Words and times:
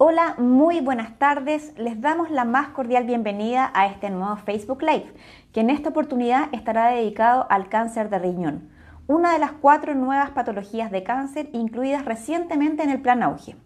Hola, 0.00 0.36
muy 0.38 0.80
buenas 0.80 1.18
tardes. 1.18 1.76
Les 1.76 2.00
damos 2.00 2.30
la 2.30 2.44
más 2.44 2.68
cordial 2.68 3.02
bienvenida 3.02 3.72
a 3.74 3.88
este 3.88 4.10
nuevo 4.10 4.36
Facebook 4.36 4.80
Live, 4.80 5.12
que 5.52 5.58
en 5.58 5.70
esta 5.70 5.88
oportunidad 5.88 6.50
estará 6.52 6.86
dedicado 6.86 7.48
al 7.50 7.68
cáncer 7.68 8.08
de 8.08 8.20
riñón, 8.20 8.68
una 9.08 9.32
de 9.32 9.40
las 9.40 9.50
cuatro 9.50 9.96
nuevas 9.96 10.30
patologías 10.30 10.92
de 10.92 11.02
cáncer 11.02 11.50
incluidas 11.52 12.04
recientemente 12.04 12.84
en 12.84 12.90
el 12.90 13.00
plan 13.00 13.24
auge. 13.24 13.56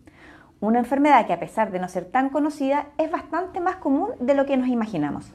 Una 0.59 0.79
enfermedad 0.79 1.27
que 1.27 1.35
a 1.35 1.39
pesar 1.39 1.71
de 1.71 1.81
no 1.81 1.89
ser 1.89 2.07
tan 2.07 2.31
conocida 2.31 2.87
es 2.97 3.11
bastante 3.11 3.61
más 3.61 3.77
común 3.77 4.09
de 4.19 4.35
lo 4.35 4.47
que 4.47 4.57
nos 4.57 4.69
imaginamos. 4.69 5.35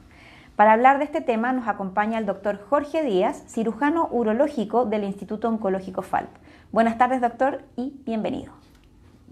Para 0.56 0.72
hablar 0.72 0.98
de 0.98 1.04
este 1.04 1.20
tema 1.20 1.52
nos 1.52 1.68
acompaña 1.68 2.18
el 2.18 2.26
doctor 2.26 2.60
Jorge 2.68 3.04
Díaz, 3.04 3.44
cirujano 3.46 4.08
urológico 4.10 4.84
del 4.84 5.04
Instituto 5.04 5.48
Oncológico 5.48 6.02
FALP. 6.02 6.30
Buenas 6.72 6.98
tardes, 6.98 7.20
doctor, 7.20 7.62
y 7.76 8.02
bienvenido. 8.04 8.52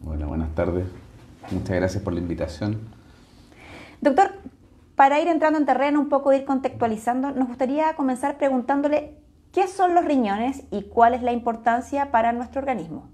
Hola, 0.05 0.27
buenas 0.27 0.55
tardes. 0.55 0.87
Muchas 1.51 1.77
gracias 1.77 2.03
por 2.03 2.13
la 2.13 2.21
invitación. 2.21 2.81
Doctor, 4.01 4.33
para 4.95 5.21
ir 5.21 5.29
entrando 5.29 5.59
en 5.59 5.67
terreno, 5.67 6.01
un 6.01 6.09
poco 6.09 6.33
ir 6.33 6.45
contextualizando, 6.45 7.31
nos 7.33 7.49
gustaría 7.49 7.95
comenzar 7.95 8.39
preguntándole 8.39 9.15
qué 9.53 9.69
son 9.69 9.95
los 9.95 10.05
riñones 10.05 10.65
y 10.71 10.83
cuál 10.83 11.15
es 11.15 11.23
la 11.23 11.33
importancia 11.33 12.11
para 12.11 12.33
nuestro 12.33 12.61
organismo. 12.61 13.09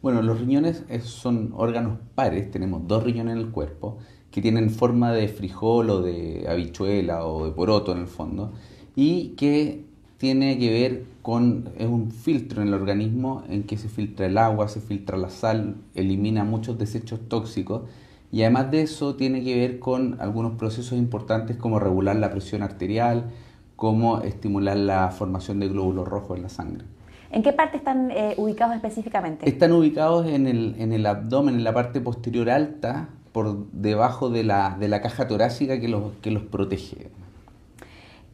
Bueno, 0.00 0.22
los 0.22 0.38
riñones 0.38 0.84
son 1.02 1.52
órganos 1.56 1.98
pares, 2.14 2.50
tenemos 2.50 2.86
dos 2.86 3.02
riñones 3.02 3.34
en 3.34 3.40
el 3.40 3.50
cuerpo 3.50 3.98
que 4.30 4.40
tienen 4.40 4.70
forma 4.70 5.12
de 5.12 5.28
frijol 5.28 5.90
o 5.90 6.02
de 6.02 6.46
habichuela 6.48 7.26
o 7.26 7.46
de 7.46 7.52
poroto 7.52 7.92
en 7.92 7.98
el 7.98 8.06
fondo 8.06 8.52
y 8.94 9.30
que 9.30 9.87
tiene 10.18 10.58
que 10.58 10.70
ver 10.70 11.04
con, 11.22 11.70
es 11.78 11.86
un 11.86 12.10
filtro 12.10 12.60
en 12.60 12.68
el 12.68 12.74
organismo 12.74 13.44
en 13.48 13.62
que 13.62 13.76
se 13.76 13.88
filtra 13.88 14.26
el 14.26 14.36
agua, 14.36 14.68
se 14.68 14.80
filtra 14.80 15.16
la 15.16 15.30
sal, 15.30 15.76
elimina 15.94 16.44
muchos 16.44 16.76
desechos 16.76 17.20
tóxicos 17.28 17.82
y 18.30 18.42
además 18.42 18.70
de 18.70 18.82
eso 18.82 19.14
tiene 19.14 19.42
que 19.42 19.56
ver 19.56 19.78
con 19.78 20.20
algunos 20.20 20.52
procesos 20.58 20.98
importantes 20.98 21.56
como 21.56 21.78
regular 21.78 22.16
la 22.16 22.30
presión 22.30 22.62
arterial, 22.62 23.30
como 23.76 24.20
estimular 24.20 24.76
la 24.76 25.08
formación 25.12 25.60
de 25.60 25.68
glóbulos 25.68 26.06
rojos 26.06 26.36
en 26.36 26.42
la 26.42 26.48
sangre. 26.48 26.84
¿En 27.30 27.42
qué 27.42 27.52
parte 27.52 27.76
están 27.76 28.10
eh, 28.10 28.34
ubicados 28.38 28.74
específicamente? 28.74 29.48
Están 29.48 29.72
ubicados 29.72 30.26
en 30.26 30.46
el, 30.46 30.74
en 30.78 30.92
el 30.92 31.06
abdomen, 31.06 31.54
en 31.54 31.64
la 31.64 31.74
parte 31.74 32.00
posterior 32.00 32.50
alta, 32.50 33.08
por 33.32 33.70
debajo 33.70 34.30
de 34.30 34.42
la, 34.42 34.76
de 34.80 34.88
la 34.88 35.00
caja 35.00 35.28
torácica 35.28 35.78
que 35.78 35.88
los, 35.88 36.12
que 36.22 36.30
los 36.30 36.42
protege. 36.42 37.08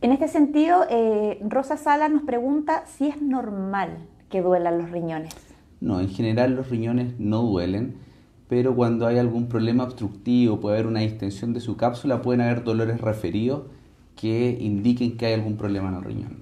En 0.04 0.12
este 0.12 0.28
sentido, 0.28 0.84
eh, 0.90 1.38
Rosa 1.48 1.78
Sala 1.78 2.10
nos 2.10 2.24
pregunta 2.24 2.84
si 2.84 3.06
es 3.06 3.22
normal 3.22 3.96
que 4.28 4.42
duelan 4.42 4.76
los 4.76 4.90
riñones. 4.90 5.34
No, 5.80 5.98
en 5.98 6.10
general 6.10 6.54
los 6.54 6.68
riñones 6.68 7.18
no 7.18 7.40
duelen, 7.40 7.96
pero 8.46 8.76
cuando 8.76 9.06
hay 9.06 9.16
algún 9.16 9.48
problema 9.48 9.84
obstructivo, 9.84 10.60
puede 10.60 10.76
haber 10.76 10.88
una 10.88 11.00
distensión 11.00 11.54
de 11.54 11.60
su 11.60 11.78
cápsula, 11.78 12.20
pueden 12.20 12.42
haber 12.42 12.64
dolores 12.64 13.00
referidos 13.00 13.62
que 14.14 14.58
indiquen 14.60 15.16
que 15.16 15.24
hay 15.24 15.32
algún 15.32 15.56
problema 15.56 15.88
en 15.88 15.94
el 15.94 16.04
riñón. 16.04 16.36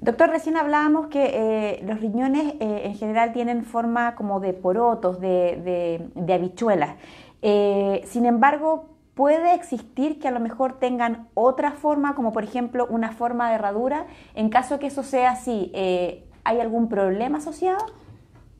Doctor, 0.00 0.30
recién 0.30 0.56
hablábamos 0.56 1.06
que 1.06 1.30
eh, 1.34 1.84
los 1.86 2.00
riñones 2.00 2.54
eh, 2.58 2.80
en 2.86 2.96
general 2.96 3.32
tienen 3.32 3.62
forma 3.62 4.16
como 4.16 4.40
de 4.40 4.52
porotos, 4.52 5.20
de, 5.20 6.10
de 6.12 6.34
habichuelas. 6.34 6.96
sin 7.40 8.26
embargo, 8.26 8.97
puede 9.18 9.52
existir 9.52 10.20
que 10.20 10.28
a 10.28 10.30
lo 10.30 10.38
mejor 10.38 10.78
tengan 10.78 11.26
otra 11.34 11.72
forma, 11.72 12.14
como 12.14 12.32
por 12.32 12.44
ejemplo 12.44 12.86
una 12.88 13.10
forma 13.10 13.48
de 13.48 13.56
herradura. 13.56 14.06
En 14.36 14.48
caso 14.48 14.78
que 14.78 14.86
eso 14.86 15.02
sea 15.02 15.32
así, 15.32 15.72
eh, 15.74 16.22
¿hay 16.44 16.60
algún 16.60 16.88
problema 16.88 17.38
asociado? 17.38 17.84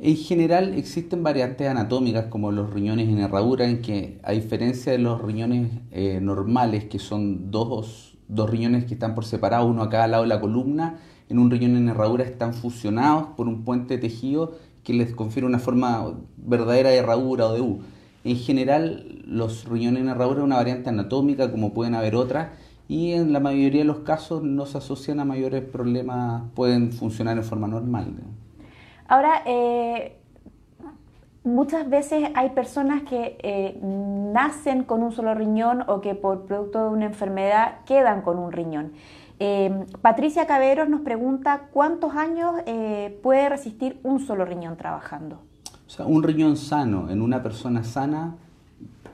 En 0.01 0.17
general 0.17 0.75
existen 0.75 1.23
variantes 1.23 1.69
anatómicas 1.69 2.27
como 2.27 2.51
los 2.51 2.75
riñones 2.75 3.09
en 3.09 3.21
herradura, 3.21 3.67
en 3.67 3.83
que 3.83 4.19
a 4.25 4.33
diferencia 4.33 4.91
de 4.91 4.99
los 4.99 5.23
riñones 5.23 5.71
eh, 5.93 6.19
normales, 6.21 6.87
que 6.87 6.99
son 6.99 7.53
dos, 7.53 8.19
dos 8.27 8.51
riñones 8.51 8.85
que 8.85 8.95
están 8.95 9.15
por 9.15 9.27
separado, 9.27 9.65
uno 9.65 9.85
a 9.85 9.89
cada 9.89 10.09
lado 10.09 10.25
de 10.25 10.29
la 10.29 10.41
columna, 10.41 10.99
en 11.29 11.39
un 11.39 11.53
riñón 11.53 11.77
en 11.77 11.89
herradura 11.89 12.25
están 12.25 12.53
fusionados 12.53 13.29
por 13.37 13.47
un 13.47 13.63
puente 13.63 13.95
de 13.95 14.01
tejido 14.01 14.57
que 14.83 14.93
les 14.93 15.15
confiere 15.15 15.47
una 15.47 15.61
forma 15.61 16.15
verdadera 16.37 16.91
de 16.91 16.97
herradura 16.97 17.47
o 17.47 17.55
de 17.55 17.61
U. 17.61 17.81
En 18.25 18.37
general, 18.37 19.23
los 19.27 19.65
riñones 19.69 20.03
en 20.03 20.09
herradura 20.09 20.41
es 20.41 20.45
una 20.45 20.57
variante 20.57 20.89
anatómica, 20.89 21.51
como 21.51 21.73
pueden 21.73 21.95
haber 21.95 22.17
otras, 22.17 22.49
y 22.89 23.13
en 23.13 23.33
la 23.33 23.41
mayoría 23.41 23.83
de 23.83 23.87
los 23.87 23.99
casos 23.99 24.43
no 24.43 24.65
se 24.67 24.79
asocian 24.79 25.21
a 25.21 25.25
mayores 25.25 25.63
problemas, 25.63 26.43
pueden 26.55 26.91
funcionar 26.91 27.37
en 27.37 27.45
forma 27.45 27.69
normal. 27.69 28.15
Ahora, 29.07 29.43
eh, 29.45 30.19
muchas 31.45 31.89
veces 31.89 32.31
hay 32.35 32.51
personas 32.51 33.03
que 33.03 33.39
eh, 33.43 33.79
nacen 33.83 34.85
con 34.85 35.03
un 35.03 35.13
solo 35.13 35.35
riñón 35.35 35.85
o 35.87 36.01
que 36.01 36.15
por 36.15 36.47
producto 36.47 36.85
de 36.85 36.91
una 36.91 37.07
enfermedad 37.07 37.85
quedan 37.85 38.23
con 38.23 38.39
un 38.39 38.53
riñón. 38.53 38.93
Eh, 39.39 39.87
Patricia 40.03 40.47
Caberos 40.47 40.89
nos 40.89 41.03
pregunta 41.03 41.69
cuántos 41.73 42.15
años 42.15 42.57
puede 43.23 43.49
resistir 43.49 44.01
un 44.03 44.19
solo 44.19 44.45
riñón 44.45 44.77
trabajando. 44.77 45.48
O 45.89 45.91
sea, 45.91 46.05
un 46.05 46.23
riñón 46.23 46.59
sano 46.59 47.09
en 47.11 47.23
una 47.23 47.43
persona 47.43 47.83
sana 47.83 48.37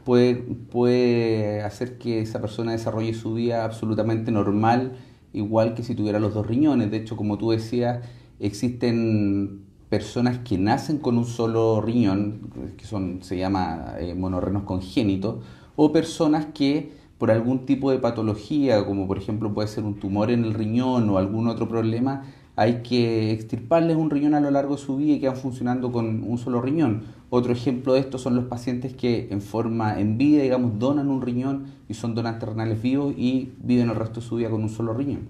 puede, 0.04 0.34
puede 0.34 1.62
hacer 1.62 1.98
que 1.98 2.20
esa 2.20 2.40
persona 2.40 2.72
desarrolle 2.72 3.14
su 3.14 3.34
vida 3.34 3.64
absolutamente 3.64 4.32
normal, 4.32 4.96
igual 5.32 5.74
que 5.74 5.84
si 5.84 5.94
tuviera 5.94 6.18
los 6.18 6.34
dos 6.34 6.44
riñones. 6.48 6.90
De 6.90 6.96
hecho, 6.96 7.16
como 7.16 7.38
tú 7.38 7.52
decías, 7.52 8.04
existen 8.40 9.62
personas 9.88 10.38
que 10.38 10.58
nacen 10.58 10.98
con 10.98 11.16
un 11.16 11.26
solo 11.26 11.80
riñón, 11.80 12.50
que 12.76 12.84
son, 12.84 13.22
se 13.22 13.38
llama 13.38 13.94
eh, 14.00 14.16
monorrenos 14.16 14.64
congénitos, 14.64 15.44
o 15.76 15.92
personas 15.92 16.46
que 16.46 16.90
por 17.18 17.30
algún 17.30 17.66
tipo 17.66 17.92
de 17.92 18.00
patología, 18.00 18.84
como 18.84 19.06
por 19.06 19.18
ejemplo 19.18 19.54
puede 19.54 19.68
ser 19.68 19.84
un 19.84 20.00
tumor 20.00 20.32
en 20.32 20.44
el 20.44 20.54
riñón 20.54 21.08
o 21.08 21.18
algún 21.18 21.46
otro 21.46 21.68
problema, 21.68 22.24
hay 22.56 22.82
que 22.82 23.32
extirparles 23.32 23.96
un 23.96 24.10
riñón 24.10 24.34
a 24.34 24.40
lo 24.40 24.50
largo 24.50 24.76
de 24.76 24.82
su 24.82 24.96
vida 24.96 25.14
y 25.14 25.20
quedan 25.20 25.36
funcionando 25.36 25.90
con 25.90 26.22
un 26.22 26.38
solo 26.38 26.60
riñón. 26.60 27.02
Otro 27.30 27.52
ejemplo 27.52 27.94
de 27.94 28.00
esto 28.00 28.18
son 28.18 28.36
los 28.36 28.44
pacientes 28.44 28.94
que 28.94 29.28
en 29.30 29.42
forma, 29.42 29.98
en 29.98 30.18
vida, 30.18 30.42
digamos, 30.42 30.78
donan 30.78 31.08
un 31.08 31.20
riñón 31.20 31.66
y 31.88 31.94
son 31.94 32.14
donantes 32.14 32.48
renales 32.48 32.80
vivos 32.80 33.12
y 33.16 33.52
viven 33.58 33.90
el 33.90 33.96
resto 33.96 34.20
de 34.20 34.26
su 34.26 34.36
vida 34.36 34.50
con 34.50 34.62
un 34.62 34.68
solo 34.68 34.94
riñón. 34.94 35.28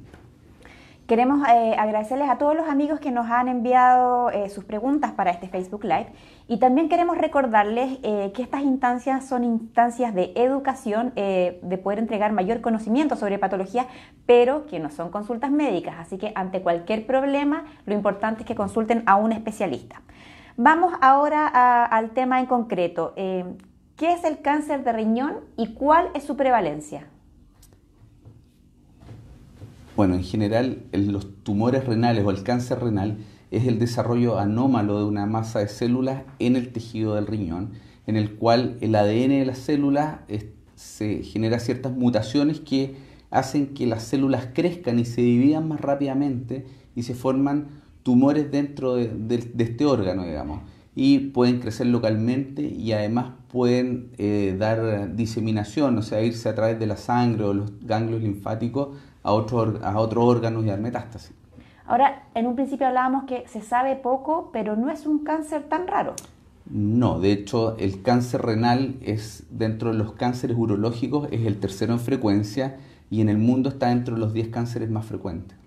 Queremos 1.06 1.46
eh, 1.46 1.76
agradecerles 1.78 2.30
a 2.30 2.38
todos 2.38 2.56
los 2.56 2.66
amigos 2.66 2.98
que 2.98 3.10
nos 3.10 3.28
han 3.30 3.48
enviado 3.48 4.30
eh, 4.30 4.48
sus 4.48 4.64
preguntas 4.64 5.12
para 5.12 5.32
este 5.32 5.48
Facebook 5.48 5.84
Live 5.84 6.06
y 6.48 6.58
también 6.58 6.88
queremos 6.88 7.18
recordarles 7.18 7.98
eh, 8.02 8.32
que 8.34 8.40
estas 8.40 8.62
instancias 8.62 9.26
son 9.26 9.44
instancias 9.44 10.14
de 10.14 10.32
educación, 10.34 11.12
de 11.14 11.80
poder 11.82 11.98
entregar 11.98 12.32
mayor 12.32 12.62
conocimiento 12.62 13.16
sobre 13.16 13.38
patologías, 13.38 13.86
pero 14.24 14.66
que 14.66 14.78
no 14.78 14.88
son 14.88 15.10
consultas 15.10 15.50
médicas, 15.50 15.96
así 15.98 16.16
que 16.16 16.32
ante 16.34 16.62
cualquier 16.62 17.06
problema 17.06 17.64
lo 17.84 17.92
importante 17.92 18.40
es 18.40 18.46
que 18.46 18.54
consulten 18.54 19.02
a 19.04 19.16
un 19.16 19.32
especialista. 19.32 20.00
Vamos 20.56 20.94
ahora 21.02 21.84
al 21.84 22.10
tema 22.10 22.40
en 22.40 22.46
concreto. 22.46 23.12
¿Qué 23.14 24.12
es 24.12 24.24
el 24.24 24.40
cáncer 24.40 24.84
de 24.84 24.92
riñón 24.92 25.40
y 25.56 25.74
cuál 25.74 26.08
es 26.14 26.24
su 26.24 26.36
prevalencia? 26.36 27.08
Bueno, 29.96 30.14
en 30.14 30.24
general 30.24 30.82
los 30.92 31.44
tumores 31.44 31.84
renales 31.86 32.24
o 32.24 32.30
el 32.32 32.42
cáncer 32.42 32.80
renal 32.80 33.18
es 33.52 33.68
el 33.68 33.78
desarrollo 33.78 34.40
anómalo 34.40 34.98
de 34.98 35.04
una 35.04 35.24
masa 35.26 35.60
de 35.60 35.68
células 35.68 36.22
en 36.40 36.56
el 36.56 36.72
tejido 36.72 37.14
del 37.14 37.28
riñón, 37.28 37.70
en 38.08 38.16
el 38.16 38.34
cual 38.34 38.76
el 38.80 38.96
ADN 38.96 39.28
de 39.28 39.46
las 39.46 39.58
células 39.58 40.18
se 40.74 41.22
genera 41.22 41.60
ciertas 41.60 41.92
mutaciones 41.92 42.58
que 42.58 42.96
hacen 43.30 43.68
que 43.68 43.86
las 43.86 44.02
células 44.02 44.48
crezcan 44.52 44.98
y 44.98 45.04
se 45.04 45.20
dividan 45.20 45.68
más 45.68 45.80
rápidamente 45.80 46.66
y 46.96 47.04
se 47.04 47.14
forman 47.14 47.68
tumores 48.02 48.50
dentro 48.50 48.96
de, 48.96 49.52
este 49.58 49.86
órgano, 49.86 50.24
digamos. 50.24 50.62
Y 50.96 51.18
pueden 51.30 51.60
crecer 51.60 51.86
localmente 51.86 52.62
y 52.62 52.92
además 52.92 53.32
pueden 53.48 54.10
eh, 54.18 54.56
dar 54.58 55.14
diseminación, 55.14 55.96
o 55.98 56.02
sea, 56.02 56.22
irse 56.22 56.48
a 56.48 56.54
través 56.54 56.78
de 56.80 56.86
la 56.86 56.96
sangre 56.96 57.44
o 57.44 57.54
los 57.54 57.72
ganglios 57.80 58.22
linfáticos 58.22 58.96
a, 59.24 59.32
otro, 59.32 59.80
a 59.82 59.98
otros 59.98 60.24
órganos 60.24 60.64
y 60.64 60.68
dar 60.68 60.78
metástasis. 60.78 61.32
Ahora, 61.86 62.22
en 62.34 62.46
un 62.46 62.54
principio 62.54 62.86
hablábamos 62.86 63.24
que 63.24 63.46
se 63.48 63.60
sabe 63.60 63.96
poco, 63.96 64.50
pero 64.52 64.76
no 64.76 64.90
es 64.90 65.06
un 65.06 65.24
cáncer 65.24 65.64
tan 65.64 65.88
raro. 65.88 66.14
No, 66.70 67.20
de 67.20 67.32
hecho 67.32 67.76
el 67.76 68.00
cáncer 68.00 68.40
renal 68.42 68.94
es 69.02 69.44
dentro 69.50 69.90
de 69.90 69.98
los 69.98 70.12
cánceres 70.12 70.56
urológicos 70.56 71.28
es 71.30 71.44
el 71.44 71.60
tercero 71.60 71.92
en 71.92 72.00
frecuencia 72.00 72.78
y 73.10 73.20
en 73.20 73.28
el 73.28 73.36
mundo 73.36 73.68
está 73.68 73.88
dentro 73.88 74.14
de 74.14 74.20
los 74.20 74.32
10 74.32 74.48
cánceres 74.48 74.88
más 74.88 75.04
frecuentes. 75.04 75.58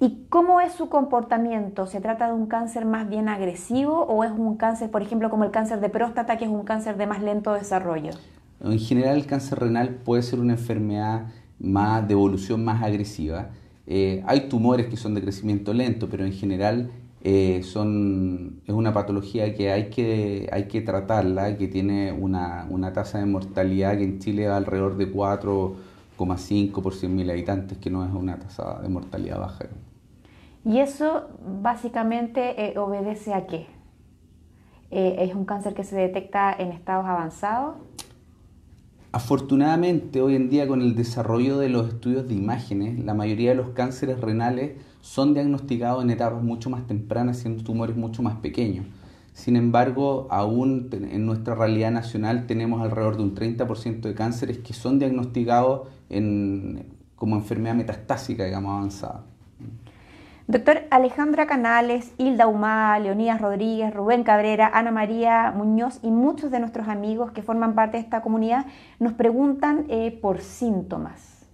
¿Y 0.00 0.26
cómo 0.28 0.60
es 0.60 0.72
su 0.72 0.88
comportamiento? 0.88 1.86
¿Se 1.86 2.00
trata 2.00 2.26
de 2.26 2.32
un 2.32 2.46
cáncer 2.46 2.84
más 2.86 3.08
bien 3.08 3.28
agresivo 3.28 4.04
o 4.04 4.24
es 4.24 4.32
un 4.32 4.56
cáncer, 4.56 4.90
por 4.90 5.02
ejemplo, 5.02 5.30
como 5.30 5.44
el 5.44 5.50
cáncer 5.50 5.80
de 5.80 5.88
próstata, 5.90 6.36
que 6.38 6.46
es 6.46 6.50
un 6.50 6.64
cáncer 6.64 6.96
de 6.96 7.06
más 7.06 7.22
lento 7.22 7.52
desarrollo? 7.52 8.12
En 8.60 8.78
general 8.78 9.16
el 9.16 9.26
cáncer 9.26 9.60
renal 9.60 9.90
puede 9.90 10.22
ser 10.22 10.40
una 10.40 10.54
enfermedad 10.54 11.26
más 11.58 12.06
de 12.06 12.12
evolución 12.12 12.64
más 12.64 12.82
agresiva. 12.82 13.50
Eh, 13.86 14.22
hay 14.26 14.48
tumores 14.48 14.86
que 14.86 14.96
son 14.96 15.14
de 15.14 15.22
crecimiento 15.22 15.72
lento, 15.72 16.08
pero 16.08 16.24
en 16.24 16.32
general 16.32 16.90
eh, 17.22 17.62
son, 17.62 18.60
es 18.66 18.74
una 18.74 18.92
patología 18.92 19.54
que 19.54 19.70
hay 19.70 19.90
que, 19.90 20.48
hay 20.52 20.68
que 20.68 20.80
tratarla, 20.80 21.56
que 21.56 21.68
tiene 21.68 22.12
una, 22.12 22.66
una 22.70 22.92
tasa 22.92 23.18
de 23.18 23.26
mortalidad 23.26 23.96
que 23.96 24.04
en 24.04 24.18
Chile 24.18 24.48
va 24.48 24.56
alrededor 24.56 24.96
de 24.96 25.12
4,5 25.12 26.82
por 26.82 26.94
100.000 26.94 27.30
habitantes, 27.30 27.78
que 27.78 27.90
no 27.90 28.04
es 28.04 28.12
una 28.12 28.38
tasa 28.38 28.80
de 28.80 28.88
mortalidad 28.88 29.38
baja. 29.38 29.66
¿Y 30.64 30.78
eso 30.78 31.28
básicamente 31.60 32.70
eh, 32.70 32.78
obedece 32.78 33.34
a 33.34 33.46
qué? 33.46 33.66
¿Es 34.90 35.34
un 35.34 35.44
cáncer 35.44 35.74
que 35.74 35.82
se 35.82 35.96
detecta 35.96 36.54
en 36.56 36.70
estados 36.70 37.04
avanzados? 37.04 37.74
Afortunadamente, 39.14 40.20
hoy 40.20 40.34
en 40.34 40.50
día 40.50 40.66
con 40.66 40.82
el 40.82 40.96
desarrollo 40.96 41.56
de 41.58 41.68
los 41.68 41.86
estudios 41.86 42.26
de 42.26 42.34
imágenes, 42.34 42.98
la 42.98 43.14
mayoría 43.14 43.50
de 43.50 43.54
los 43.54 43.68
cánceres 43.68 44.20
renales 44.20 44.72
son 45.02 45.34
diagnosticados 45.34 46.02
en 46.02 46.10
etapas 46.10 46.42
mucho 46.42 46.68
más 46.68 46.88
tempranas, 46.88 47.38
siendo 47.38 47.62
tumores 47.62 47.94
mucho 47.94 48.24
más 48.24 48.38
pequeños. 48.38 48.86
Sin 49.32 49.54
embargo, 49.54 50.26
aún 50.30 50.88
en 50.90 51.26
nuestra 51.26 51.54
realidad 51.54 51.92
nacional 51.92 52.48
tenemos 52.48 52.82
alrededor 52.82 53.16
de 53.16 53.22
un 53.22 53.36
30% 53.36 54.00
de 54.00 54.14
cánceres 54.14 54.58
que 54.58 54.72
son 54.72 54.98
diagnosticados 54.98 55.86
como 57.14 57.36
enfermedad 57.36 57.76
metastásica, 57.76 58.44
digamos, 58.44 58.72
avanzada. 58.72 59.26
Doctor 60.46 60.82
Alejandra 60.90 61.46
Canales, 61.46 62.12
Hilda 62.18 62.46
Humá, 62.46 62.98
Leonidas 62.98 63.40
Rodríguez, 63.40 63.94
Rubén 63.94 64.24
Cabrera, 64.24 64.70
Ana 64.74 64.90
María 64.90 65.50
Muñoz 65.56 66.00
y 66.02 66.10
muchos 66.10 66.50
de 66.50 66.60
nuestros 66.60 66.86
amigos 66.88 67.32
que 67.32 67.40
forman 67.40 67.74
parte 67.74 67.96
de 67.96 68.02
esta 68.02 68.20
comunidad 68.20 68.66
nos 69.00 69.14
preguntan 69.14 69.86
eh, 69.88 70.10
por 70.20 70.42
síntomas. 70.42 71.48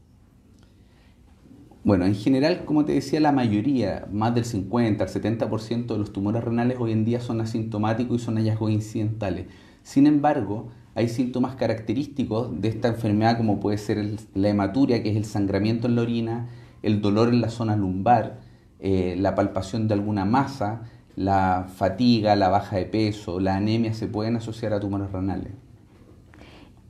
Bueno, 1.84 2.04
en 2.04 2.16
general, 2.16 2.64
como 2.64 2.84
te 2.84 2.92
decía, 2.92 3.20
la 3.20 3.30
mayoría, 3.30 4.08
más 4.10 4.34
del 4.34 4.44
50 4.44 5.04
al 5.04 5.08
70% 5.08 5.86
de 5.86 5.98
los 5.98 6.12
tumores 6.12 6.42
renales 6.42 6.76
hoy 6.80 6.90
en 6.90 7.04
día 7.04 7.20
son 7.20 7.40
asintomáticos 7.40 8.20
y 8.20 8.24
son 8.24 8.38
hallazgos 8.38 8.72
incidentales. 8.72 9.46
Sin 9.84 10.08
embargo, 10.08 10.70
hay 10.96 11.08
síntomas 11.08 11.54
característicos 11.54 12.60
de 12.60 12.68
esta 12.68 12.88
enfermedad 12.88 13.36
como 13.36 13.60
puede 13.60 13.78
ser 13.78 14.04
la 14.34 14.48
hematuria, 14.48 15.00
que 15.00 15.10
es 15.10 15.16
el 15.16 15.24
sangramiento 15.26 15.86
en 15.86 15.94
la 15.94 16.02
orina, 16.02 16.48
el 16.82 17.00
dolor 17.00 17.28
en 17.28 17.40
la 17.40 17.50
zona 17.50 17.76
lumbar, 17.76 18.49
eh, 18.82 19.14
la 19.18 19.34
palpación 19.34 19.88
de 19.88 19.94
alguna 19.94 20.24
masa, 20.24 20.82
la 21.14 21.66
fatiga, 21.76 22.34
la 22.34 22.48
baja 22.48 22.76
de 22.76 22.86
peso, 22.86 23.38
la 23.38 23.56
anemia 23.56 23.92
se 23.92 24.06
pueden 24.06 24.36
asociar 24.36 24.72
a 24.72 24.80
tumores 24.80 25.12
renales. 25.12 25.52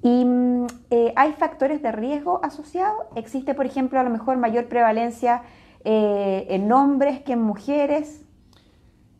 ¿Y 0.03 0.25
mm, 0.25 0.67
eh, 0.91 1.13
hay 1.17 1.33
factores 1.33 1.83
de 1.83 1.91
riesgo 1.91 2.41
asociados? 2.45 2.97
¿Existe, 3.17 3.55
por 3.55 3.67
ejemplo, 3.67 3.99
a 3.99 4.05
lo 4.05 4.11
mejor 4.11 4.37
mayor 4.37 4.69
prevalencia 4.69 5.43
eh, 5.85 6.47
en 6.51 6.71
hombres 6.71 7.23
que 7.23 7.33
en 7.33 7.43
mujeres? 7.43 8.23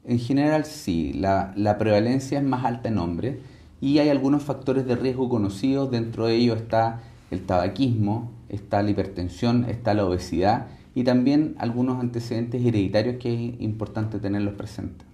En 0.05 0.21
general 0.21 0.65
sí, 0.65 1.13
la, 1.13 1.53
la, 1.57 1.77
prevalencia 1.77 2.39
es 2.39 2.45
más 2.45 2.65
alta 2.65 2.89
en 2.89 2.99
hombres 2.99 3.39
y 3.81 3.99
hay 3.99 4.09
algunos 4.11 4.45
factores 4.45 4.87
de 4.87 4.95
riesgo 4.95 5.29
conocidos, 5.29 5.91
dentro 5.91 6.27
de 6.27 6.37
ellos 6.37 6.57
está 6.57 7.01
el 7.31 7.45
tabaquismo, 7.45 8.31
está 8.49 8.83
la 8.83 8.91
hipertensión, 8.91 9.67
está 9.69 9.93
la 9.93 10.07
obesidad 10.07 10.69
y 10.95 11.05
también 11.05 11.55
algunos 11.59 12.01
antecedentes 12.01 12.65
hereditarios 12.65 13.17
que 13.17 13.33
es 13.33 13.61
importante 13.61 14.19
tenerlos 14.19 14.55
presentes. 14.55 15.07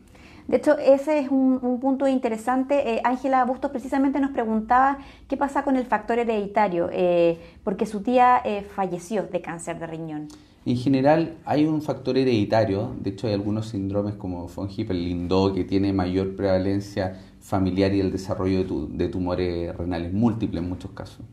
De 0.48 0.58
hecho, 0.58 0.78
ese 0.78 1.18
es 1.18 1.28
un, 1.30 1.58
punto 1.80 2.06
interesante. 2.06 2.94
Eh, 2.94 3.00
Ángela 3.02 3.44
Bustos 3.44 3.70
precisamente 3.70 4.20
nos 4.20 4.30
preguntaba 4.30 4.98
qué 5.28 5.36
pasa 5.36 5.64
con 5.64 5.76
el 5.76 5.86
factor 5.86 6.18
hereditario, 6.18 6.88
eh, 6.92 7.38
porque 7.64 7.84
su 7.84 8.00
tía 8.00 8.40
eh, 8.44 8.62
falleció 8.62 9.24
de 9.24 9.40
cáncer 9.40 9.80
de 9.80 9.86
riñón. 9.88 10.28
En 10.64 10.76
general 10.76 11.34
hay 11.44 11.64
un 11.64 11.82
factor 11.82 12.16
hereditario, 12.16 12.92
de 13.00 13.10
hecho 13.10 13.26
hay 13.26 13.34
algunos 13.34 13.68
síndromes 13.68 14.14
como 14.14 14.48
von 14.48 14.68
Hippel-Lindau 14.68 15.52
que 15.52 15.64
tiene 15.64 15.92
mayor 15.92 16.34
prevalencia 16.34 17.20
familiar 17.40 17.92
y 17.92 18.00
el 18.00 18.10
desarrollo 18.10 18.64
de, 18.64 18.96
de 18.96 19.08
tumores 19.08 19.76
renales 19.76 20.12
múltiples 20.12 20.62
en 20.62 20.68
muchos 20.68 20.90
casos. 20.92 21.24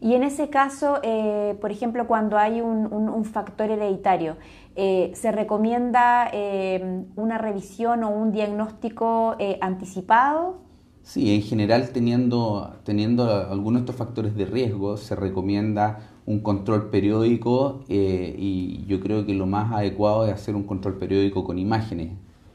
Y 0.00 0.14
en 0.14 0.22
ese 0.22 0.48
caso, 0.48 1.00
eh, 1.02 1.56
por 1.60 1.72
ejemplo, 1.72 2.06
cuando 2.06 2.38
hay 2.38 2.60
un, 2.60 3.24
factor 3.24 3.70
hereditario, 3.70 4.36
eh, 4.76 5.10
¿se 5.14 5.32
recomienda 5.32 6.30
eh, 6.32 7.04
una 7.16 7.36
revisión 7.36 8.04
o 8.04 8.10
un 8.10 8.30
diagnóstico 8.30 9.36
anticipado? 9.60 10.58
Sí, 11.02 11.34
en 11.34 11.42
general 11.42 11.90
teniendo, 11.90 12.76
teniendo 12.84 13.28
algunos 13.50 13.80
de 13.80 13.86
estos 13.86 13.96
factores 13.96 14.36
de 14.36 14.44
riesgo, 14.44 14.96
se 14.96 15.16
recomienda 15.16 16.00
un 16.26 16.40
control 16.40 16.90
periódico 16.90 17.80
y 17.88 18.84
yo 18.86 19.00
creo 19.00 19.26
que 19.26 19.34
lo 19.34 19.46
más 19.46 19.72
adecuado 19.72 20.26
es 20.26 20.32
hacer 20.32 20.54
un 20.54 20.64
control 20.64 20.98
periódico 20.98 21.44
con 21.44 21.58
imágenes. 21.58 22.12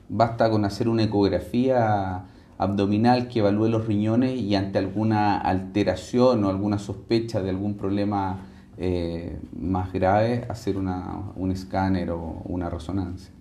Basta 0.08 0.50
con 0.50 0.64
hacer 0.64 0.88
una 0.88 1.04
ecografía 1.04 2.26
abdominal 2.64 3.28
que 3.28 3.40
evalúe 3.40 3.68
los 3.68 3.86
riñones 3.86 4.36
y 4.40 4.56
ante 4.56 4.80
alguna 4.80 5.38
alteración 5.38 6.44
o 6.44 6.50
alguna 6.50 6.80
sospecha 6.80 7.42
de 7.42 7.50
algún 7.50 7.76
problema 7.76 8.48
eh, 8.78 9.38
más 9.56 9.92
grave, 9.94 10.46
hacer 10.50 10.78
un 10.78 11.52
escáner 11.52 12.10
o 12.10 12.42
una 12.46 12.70
resonancia. 12.70 13.32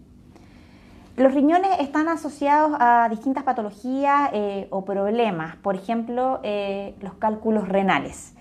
Los 1.17 1.33
riñones 1.35 1.71
están 1.81 2.09
asociados 2.09 2.73
a 2.79 3.09
distintas 3.11 3.45
patologías 3.45 4.31
eh, 4.33 4.67
o 4.71 4.85
problemas, 4.85 5.57
por 5.57 5.75
ejemplo, 5.75 6.41
eh, 6.43 6.95
los 7.01 7.15
cálculos 7.15 7.69
renales. 7.69 8.35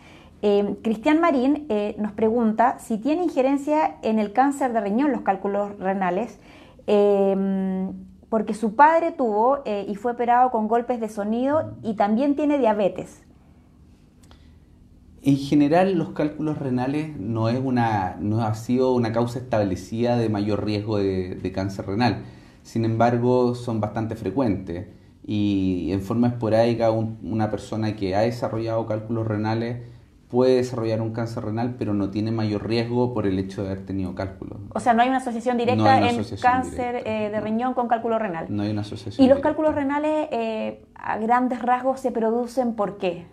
Cristian 0.81 1.21
Marín 1.21 1.67
nos 1.99 2.13
pregunta 2.13 2.79
si 2.79 2.97
tiene 2.97 3.21
injerencia 3.21 3.97
en 4.01 4.17
el 4.17 4.33
cáncer 4.33 4.73
de 4.73 4.81
riñón 4.81 5.11
los 5.11 5.21
cálculos 5.21 5.77
renales 5.77 6.39
porque 8.31 8.53
su 8.53 8.75
padre 8.75 9.11
tuvo 9.11 9.59
eh, 9.65 9.85
y 9.89 9.95
fue 9.95 10.13
operado 10.13 10.51
con 10.51 10.69
golpes 10.69 11.01
de 11.01 11.09
sonido 11.09 11.75
y 11.83 11.95
también 11.95 12.37
tiene 12.37 12.57
diabetes. 12.57 13.23
En 15.21 15.35
general, 15.35 15.95
los 15.97 16.11
cálculos 16.11 16.57
renales 16.57 17.19
no, 17.19 17.49
es 17.49 17.59
una, 17.61 18.15
no 18.21 18.41
ha 18.41 18.55
sido 18.55 18.93
una 18.93 19.11
causa 19.11 19.39
establecida 19.39 20.15
de 20.15 20.29
mayor 20.29 20.63
riesgo 20.63 20.97
de, 20.97 21.51
cáncer 21.53 21.87
renal. 21.87 22.23
Sin 22.63 22.85
embargo, 22.85 23.53
son 23.53 23.81
bastante 23.81 24.15
frecuentes 24.15 24.87
y 25.27 25.89
en 25.91 26.01
forma 26.01 26.29
esporádica 26.29 26.89
una 26.89 27.51
persona 27.51 27.97
que 27.97 28.15
ha 28.15 28.21
desarrollado 28.21 28.85
cálculos 28.85 29.27
renales 29.27 29.81
puede 30.31 30.55
desarrollar 30.55 31.01
un 31.01 31.11
cáncer 31.11 31.43
renal, 31.43 31.75
pero 31.77 31.93
no 31.93 32.09
tiene 32.09 32.31
mayor 32.31 32.65
riesgo 32.65 33.13
por 33.13 33.27
el 33.27 33.37
hecho 33.37 33.63
de 33.63 33.71
haber 33.71 33.85
tenido 33.85 34.15
cálculos. 34.15 34.59
O 34.73 34.79
sea, 34.79 34.93
no 34.93 35.01
hay 35.01 35.09
una 35.09 35.17
asociación 35.17 35.57
directa 35.57 36.09
en 36.09 36.23
cáncer 36.41 37.03
eh, 37.05 37.29
de 37.29 37.41
riñón 37.41 37.73
con 37.73 37.89
cálculo 37.89 38.17
renal. 38.17 38.45
No 38.49 38.63
hay 38.63 38.71
una 38.71 38.81
asociación. 38.81 39.25
¿Y 39.25 39.29
los 39.29 39.39
cálculos 39.39 39.75
renales 39.75 40.29
eh, 40.31 40.85
a 40.95 41.17
grandes 41.17 41.61
rasgos 41.61 41.99
se 41.99 42.11
producen 42.11 42.75
por 42.75 42.97
qué? 42.97 43.25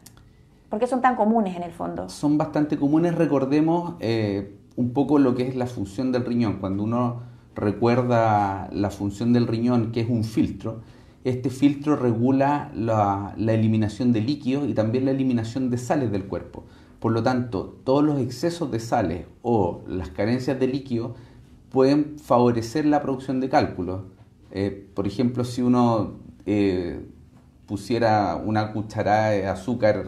¿Por 0.68 0.80
qué 0.80 0.88
son 0.88 1.00
tan 1.00 1.14
comunes 1.14 1.56
en 1.56 1.62
el 1.62 1.70
fondo? 1.70 2.08
Son 2.08 2.36
bastante 2.36 2.76
comunes. 2.76 3.14
Recordemos 3.14 3.94
eh, 4.00 4.56
un 4.74 4.92
poco 4.92 5.20
lo 5.20 5.36
que 5.36 5.46
es 5.46 5.54
la 5.54 5.66
función 5.66 6.10
del 6.10 6.24
riñón. 6.24 6.58
Cuando 6.58 6.82
uno 6.82 7.22
recuerda 7.54 8.68
la 8.72 8.90
función 8.90 9.32
del 9.32 9.46
riñón, 9.46 9.92
que 9.92 10.00
es 10.00 10.10
un 10.10 10.24
filtro, 10.24 10.80
este 11.22 11.48
filtro 11.48 11.94
regula 11.94 12.72
la, 12.74 13.34
la 13.36 13.52
eliminación 13.52 14.12
de 14.12 14.20
líquidos 14.20 14.68
y 14.68 14.74
también 14.74 15.04
la 15.04 15.12
eliminación 15.12 15.70
de 15.70 15.78
sales 15.78 16.10
del 16.10 16.24
cuerpo. 16.24 16.64
Por 17.00 17.12
lo 17.12 17.22
tanto, 17.22 17.78
todos 17.84 18.04
los 18.04 18.20
excesos 18.20 18.70
de 18.70 18.80
sales 18.80 19.26
o 19.42 19.82
las 19.86 20.08
carencias 20.08 20.58
de 20.58 20.66
líquido 20.66 21.14
pueden 21.70 22.18
favorecer 22.18 22.86
la 22.86 23.02
producción 23.02 23.40
de 23.40 23.48
cálculos. 23.48 24.02
Eh, 24.50 24.88
por 24.94 25.06
ejemplo, 25.06 25.44
si 25.44 25.62
uno 25.62 26.14
eh, 26.46 27.00
pusiera 27.66 28.36
una 28.36 28.72
cucharada 28.72 29.30
de 29.30 29.46
azúcar 29.46 30.06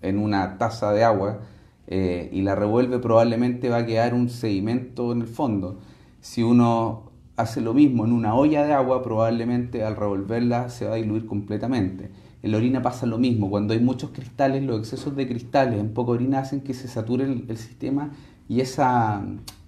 en 0.00 0.18
una 0.18 0.58
taza 0.58 0.92
de 0.92 1.04
agua 1.04 1.40
eh, 1.86 2.30
y 2.32 2.42
la 2.42 2.54
revuelve, 2.54 2.98
probablemente 2.98 3.68
va 3.68 3.78
a 3.78 3.86
quedar 3.86 4.14
un 4.14 4.28
sedimento 4.28 5.12
en 5.12 5.20
el 5.20 5.28
fondo. 5.28 5.78
Si 6.20 6.42
uno 6.42 7.12
hace 7.36 7.60
lo 7.60 7.74
mismo 7.74 8.04
en 8.04 8.12
una 8.12 8.34
olla 8.34 8.64
de 8.64 8.72
agua, 8.72 9.02
probablemente 9.02 9.84
al 9.84 9.96
revolverla 9.96 10.70
se 10.70 10.86
va 10.86 10.94
a 10.94 10.96
diluir 10.96 11.26
completamente. 11.26 12.10
En 12.42 12.50
la 12.50 12.56
orina 12.56 12.82
pasa 12.82 13.06
lo 13.06 13.18
mismo, 13.18 13.48
cuando 13.48 13.72
hay 13.72 13.80
muchos 13.80 14.10
cristales, 14.10 14.64
los 14.64 14.80
excesos 14.80 15.14
de 15.14 15.28
cristales 15.28 15.78
en 15.78 15.94
poca 15.94 16.12
orina 16.12 16.40
hacen 16.40 16.60
que 16.60 16.74
se 16.74 16.88
sature 16.88 17.24
el, 17.24 17.56
sistema 17.56 18.10
y 18.48 18.60
esa, 18.60 19.22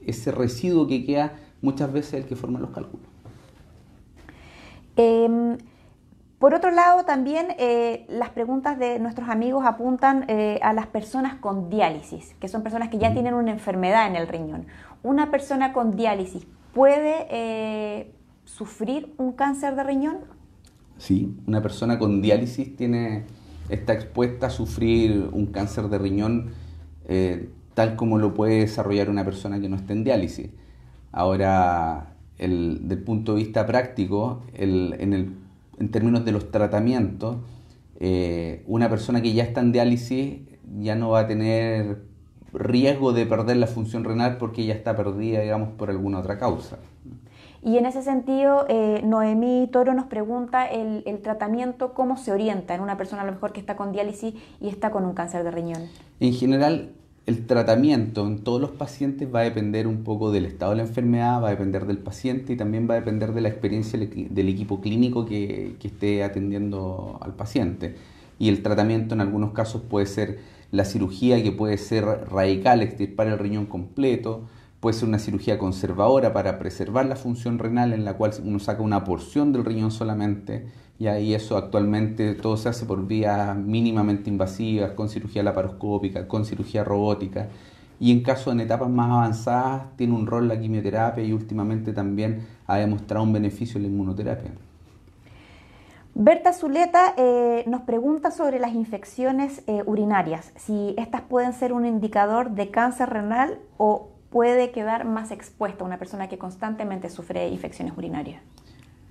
ese 0.05 0.33
residuo 0.33 0.89
que 0.89 1.05
queda 1.05 1.35
muchas 1.63 1.93
veces 1.93 2.15
es 2.15 2.21
el 2.23 2.27
que 2.27 2.35
forma 2.35 2.59
los 2.59 2.71
cálculos. 2.71 3.07
Em, 4.97 5.57
por 6.39 6.53
otro 6.53 6.71
lado, 6.73 7.05
también 7.05 7.55
eh, 7.59 8.05
las 8.09 8.31
preguntas 8.31 8.79
de 8.79 8.99
nuestros 8.99 9.29
amigos 9.29 9.65
apuntan 9.65 10.25
eh, 10.29 10.59
a 10.63 10.73
las 10.73 10.87
personas 10.89 11.37
con 11.37 11.71
diálisis, 11.71 12.35
que 12.41 12.49
son 12.49 12.63
personas 12.63 12.89
que 12.89 12.99
ya 12.99 13.13
tienen 13.13 13.35
una 13.35 13.53
enfermedad 13.53 14.09
en 14.09 14.17
el 14.17 14.27
riñón. 14.27 14.67
¿Una 15.03 15.31
persona 15.31 15.73
con 15.73 15.97
diálisis 15.97 16.45
puede 16.75 17.29
eh, 17.31 18.13
sufrir 18.45 19.15
un 19.17 19.33
cáncer 19.33 19.77
de 19.77 19.85
riñón? 19.85 20.34
Sí, 21.05 21.37
una 21.47 21.61
persona 21.61 21.99
con 21.99 22.23
diálisis 22.23 22.77
tiene, 22.77 23.25
está 23.69 23.93
expuesta 23.93 24.47
a 24.47 24.51
sufrir 24.51 25.29
un 25.33 25.49
cáncer 25.49 25.91
de 25.91 25.99
riñón 25.99 26.53
eh, 27.07 27.51
tal 27.75 27.95
como 27.95 28.17
lo 28.17 28.33
puede 28.33 28.61
desarrollar 28.61 29.11
una 29.11 29.23
persona 29.23 29.61
que 29.61 29.69
no 29.69 29.77
esté 29.77 29.93
en 29.93 30.03
diálisis. 30.03 30.49
Ahora, 31.13 32.15
el, 32.39 32.89
del 32.89 33.03
punto 33.03 33.35
de 33.35 33.43
vista 33.43 33.67
práctico, 33.67 34.45
el, 34.55 34.97
en, 34.99 35.13
el, 35.13 35.33
en, 35.79 35.91
términos 35.91 36.25
de 36.25 36.33
los 36.33 36.51
tratamientos, 36.51 37.37
eh, 38.01 38.65
una 38.67 38.89
persona 38.89 39.21
que 39.21 39.35
ya 39.35 39.43
está 39.43 39.61
en 39.61 39.73
diálisis 39.73 40.39
ya 40.81 40.95
no 40.95 41.11
va 41.11 41.21
a 41.21 41.27
tener 41.27 41.99
riesgo 42.55 43.13
de 43.13 43.27
perder 43.27 43.59
la 43.59 43.67
función 43.67 44.05
renal 44.05 44.39
porque 44.39 44.65
ya 44.65 44.73
está 44.73 44.97
perdida, 44.97 45.43
digamos, 45.43 45.69
por 45.77 45.91
alguna 45.91 46.21
otra 46.21 46.39
causa. 46.39 46.79
Y 47.65 47.79
en 47.79 47.87
ese 47.87 48.03
sentido, 48.03 48.67
eh, 48.69 49.01
Noemí 49.05 49.71
Toro 49.73 49.95
nos 49.95 50.05
pregunta 50.05 50.67
el, 50.67 51.03
tratamiento, 51.23 51.95
cómo 51.95 52.19
se 52.19 52.31
orienta 52.31 52.75
en 52.75 52.83
una 52.83 52.99
persona 52.99 53.23
a 53.23 53.25
lo 53.25 53.33
mejor 53.33 53.55
que 53.55 53.61
está 53.61 53.75
con 53.75 53.91
diálisis 53.91 54.35
y 54.61 54.69
está 54.69 54.91
con 54.91 55.07
un 55.07 55.15
cáncer 55.15 55.45
de 55.45 55.51
riñón. 55.51 55.83
En 56.21 56.35
general, 56.35 56.91
el 57.25 57.47
tratamiento 57.47 58.27
en 58.27 58.45
todos 58.45 58.61
los 58.61 58.73
pacientes 58.73 59.35
va 59.35 59.41
a 59.41 59.45
depender 59.45 59.87
un 59.87 60.05
poco 60.05 60.31
del 60.31 60.45
estado 60.45 60.73
de 60.73 60.77
la 60.77 60.83
enfermedad, 60.83 61.43
va 61.43 61.49
a 61.49 61.51
depender 61.53 61.87
del 61.87 61.97
paciente 61.97 62.53
y 62.53 62.57
también 62.59 62.87
va 62.89 62.95
a 62.95 63.01
depender 63.01 63.33
de 63.33 63.41
la 63.41 63.49
experiencia 63.49 63.99
del 63.99 64.49
equipo 64.51 64.83
clínico 64.83 65.25
que, 65.25 65.77
que 65.81 65.89
esté 65.89 66.23
atendiendo 66.23 67.19
al 67.23 67.33
paciente. 67.33 67.95
Y 68.39 68.51
el 68.51 68.63
tratamiento 68.63 69.15
en 69.15 69.23
algunos 69.23 69.53
casos 69.53 69.81
puede 69.81 70.05
ser 70.05 70.39
la 70.71 70.85
cirugía 70.85 71.43
que 71.43 71.51
puede 71.51 71.79
ser 71.79 72.05
radical, 72.05 72.83
extirpar 72.83 73.29
el 73.29 73.39
riñón 73.39 73.65
completo, 73.65 74.43
puede 74.85 74.99
ser 74.99 75.09
una 75.09 75.19
cirugía 75.19 75.59
conservadora 75.59 76.35
para 76.35 76.59
preservar 76.59 77.07
la 77.07 77.17
función 77.17 77.59
renal 77.59 77.95
en 77.95 78.05
la 78.05 78.19
cual 78.19 78.33
uno 78.45 78.59
saca 78.59 78.83
una 78.83 79.03
porción 79.03 79.51
del 79.51 79.65
riñón 79.65 79.91
solamente 79.91 80.67
y 80.99 81.07
ahí 81.07 81.33
eso 81.33 81.57
actualmente 81.57 82.35
todo 82.35 82.59
se 82.59 82.69
hace 82.69 82.85
por 82.85 83.07
vías 83.07 83.57
mínimamente 83.57 84.29
invasivas, 84.29 84.91
con 84.91 85.09
cirugía 85.09 85.43
laparoscópica, 85.43 86.29
con 86.29 86.45
cirugía 86.45 86.85
robótica 86.85 87.49
y 87.99 88.13
en 88.13 88.23
caso 88.23 88.53
en 88.53 88.61
etapas 88.61 88.91
más 88.91 89.11
avanzadas 89.11 89.85
tiene 89.97 90.13
un 90.13 90.27
rol 90.27 90.49
la 90.49 90.61
quimioterapia 90.61 91.25
y 91.25 91.33
últimamente 91.33 91.95
también 91.95 92.47
ha 92.67 92.77
demostrado 92.77 93.25
un 93.25 93.33
beneficio 93.33 93.81
la 93.81 93.87
inmunoterapia. 93.87 94.51
Berta 96.15 96.53
Zuleta 96.53 97.15
eh, 97.17 97.65
nos 97.67 97.81
pregunta 97.81 98.31
sobre 98.31 98.59
las 98.59 98.75
infecciones 98.75 99.63
eh, 99.67 99.83
urinarias, 99.87 100.53
si 100.57 100.95
estas 100.99 101.23
pueden 101.23 101.55
ser 101.55 101.73
un 101.73 101.87
indicador 101.87 102.51
de 102.51 102.71
cáncer 102.71 103.09
renal 103.09 103.59
o 103.79 104.11
puede 104.35 104.73
quedar 104.73 105.05
más 105.05 105.31
expuesta 105.31 105.85
una 105.85 105.97
persona 105.97 106.29
que 106.29 106.39
constantemente 106.39 107.09
sufre 107.09 107.47
infecciones 107.51 107.97
urinarias? 107.97 108.43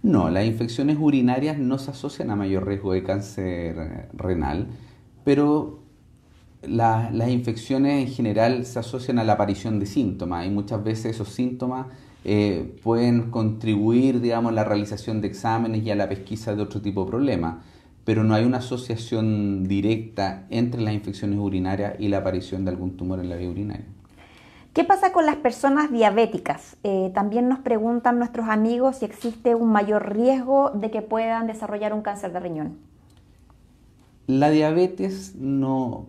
No, 0.02 0.30
las 0.30 0.46
infecciones 0.46 0.98
urinarias 1.00 1.58
no 1.58 1.78
se 1.78 1.92
asocian 1.92 2.30
a 2.30 2.36
mayor 2.36 2.68
riesgo 2.68 2.92
de 2.92 3.04
cáncer 3.04 4.10
renal, 4.12 4.68
pero 5.24 5.80
las 6.62 7.30
infecciones 7.30 8.06
en 8.06 8.14
general 8.14 8.66
se 8.66 8.80
asocian 8.80 9.18
a 9.18 9.24
la 9.24 9.34
aparición 9.34 9.80
de 9.80 9.86
síntomas 9.86 10.46
y 10.46 10.50
muchas 10.50 10.84
veces 10.84 11.16
esos 11.16 11.30
síntomas 11.30 11.88
eh, 12.26 12.78
pueden 12.84 13.32
contribuir, 13.32 14.20
digamos, 14.20 14.52
a 14.52 14.56
la 14.56 14.66
realización 14.66 15.22
de 15.22 15.30
exámenes 15.30 15.84
y 15.84 15.90
a 15.90 15.96
la 15.96 16.10
pesquisa 16.10 16.54
de 16.54 16.64
otro 16.64 16.82
tipo 16.82 17.06
de 17.06 17.12
problemas, 17.12 17.64
pero 18.04 18.26
no 18.26 18.36
hay 18.36 18.44
una 18.44 18.58
asociación 18.58 19.70
directa 19.70 20.48
entre 20.50 20.82
las 20.82 20.94
infecciones 20.94 21.40
urinarias 21.40 21.96
y 21.98 22.10
la 22.10 22.18
aparición 22.18 22.66
de 22.66 22.72
algún 22.72 22.98
tumor 22.98 23.22
en 23.22 23.30
la 23.30 23.38
vía 23.38 23.50
urinaria. 23.50 23.93
¿Qué 24.74 24.84
pasa 24.84 25.12
con 25.12 25.28
las 25.28 25.36
personas 25.36 25.92
diabéticas? 25.92 26.78
Eh, 26.84 27.12
también 27.14 27.48
nos 27.48 27.60
preguntan 27.60 28.18
nuestros 28.18 28.50
amigos 28.50 28.98
si 28.98 29.06
existe 29.06 29.54
un 29.54 29.72
mayor 29.72 30.12
riesgo 30.16 30.72
de 30.72 30.90
que 30.90 31.04
puedan 31.04 31.46
desarrollar 31.46 31.94
un 31.94 32.02
cáncer 32.02 32.34
de 32.34 32.40
riñón. 32.40 32.78
La 34.26 34.50
diabetes 34.50 35.36
no, 35.36 36.08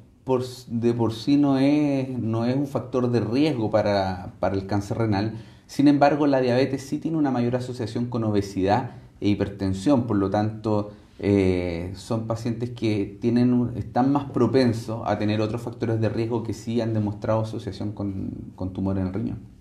de 0.68 0.94
por 0.94 1.12
sí 1.12 1.37
no 1.37 1.59
es, 1.59 2.09
no 2.09 2.47
es 2.47 2.56
un 2.56 2.66
factor 2.66 3.11
de 3.11 3.21
riesgo 3.21 3.71
para, 3.71 4.33
para 4.40 4.54
el 4.54 4.66
cáncer 4.66 4.97
renal. 4.97 5.35
Sin 5.66 5.87
embargo, 5.87 6.26
la 6.26 6.40
diabetes 6.40 6.87
sí 6.87 6.97
tiene 6.99 7.18
una 7.18 7.30
mayor 7.30 7.56
asociación 7.56 8.06
con 8.06 8.25
obesidad 8.25 8.92
e 9.21 9.28
hipertensión, 9.28 10.06
por 10.06 10.16
lo 10.16 10.30
tanto, 10.30 10.92
eh, 11.18 11.92
son 11.94 12.26
pacientes 12.26 12.71
que 12.71 13.18
tienen, 13.21 13.73
están 13.76 14.12
más 14.12 14.25
propensos 14.30 15.02
a 15.06 15.18
tener 15.18 15.40
otros 15.40 15.62
factores 15.62 16.00
de 16.00 16.09
riesgo 16.09 16.42
que 16.42 16.54
sí 16.54 16.80
han 16.80 16.94
demostrado 16.94 17.40
asociación 17.40 17.92
con, 17.92 18.52
con 18.56 18.73
tumor 18.73 18.99
en 18.99 19.06
el 19.06 19.14
riñón. 19.14 19.54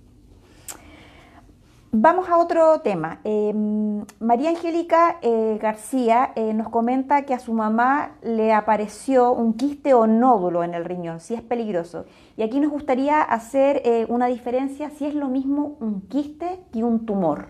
Vamos 1.96 2.28
a 2.28 2.40
otro 2.40 2.80
tema. 2.80 3.20
Eh, 3.24 3.54
María 4.20 4.50
Angélica 4.50 5.20
eh, 5.22 5.60
García 5.62 6.32
eh, 6.36 6.52
nos 6.52 6.70
comenta 6.70 7.24
que 7.24 7.36
a 7.36 7.40
su 7.40 7.54
mamá 7.54 8.14
le 8.24 8.52
apareció 8.52 9.32
un 9.32 9.54
quiste 9.54 9.94
o 9.94 10.08
nódulo 10.08 10.64
en 10.64 10.74
el 10.74 10.86
riñón, 10.86 11.20
si 11.20 11.36
es 11.36 11.44
peligroso. 11.44 12.06
Y 12.36 12.42
aquí 12.42 12.60
nos 12.60 12.72
gustaría 12.72 13.22
hacer 13.22 14.08
una 14.10 14.26
diferencia 14.26 14.90
si 14.90 15.06
es 15.06 15.14
lo 15.14 15.28
mismo 15.28 15.78
un 15.80 16.02
quiste 16.02 16.62
que 16.72 16.84
un 16.84 17.06
tumor. 17.06 17.50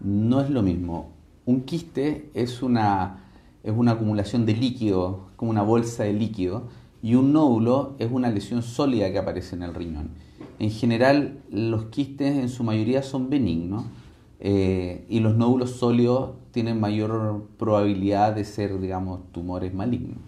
No 0.00 0.42
es 0.42 0.50
lo 0.50 0.60
mismo. 0.60 1.08
Un 1.46 1.62
quiste 1.62 2.30
es 2.34 2.62
una 2.62 3.21
es 3.64 3.72
una 3.74 3.92
acumulación 3.92 4.46
de 4.46 4.54
líquido, 4.54 5.28
como 5.36 5.50
una 5.50 5.62
bolsa 5.62 6.04
de 6.04 6.12
líquido, 6.12 6.68
y 7.02 7.14
un 7.14 7.32
nódulo 7.32 7.96
es 7.98 8.10
una 8.10 8.30
lesión 8.30 8.62
sólida 8.62 9.10
que 9.10 9.18
aparece 9.18 9.56
en 9.56 9.62
el 9.62 9.74
riñón. 9.74 10.10
En 10.58 10.70
general, 10.70 11.40
los 11.50 11.86
quistes 11.86 12.36
en 12.36 12.48
su 12.48 12.62
mayoría 12.62 13.02
son 13.02 13.28
benignos 13.28 13.84
eh, 14.38 15.04
y 15.08 15.20
los 15.20 15.36
nódulos 15.36 15.70
sólidos 15.70 16.32
tienen 16.52 16.78
mayor 16.78 17.48
probabilidad 17.58 18.34
de 18.34 18.44
ser, 18.44 18.80
digamos, 18.80 19.20
tumores 19.32 19.74
malignos. 19.74 20.18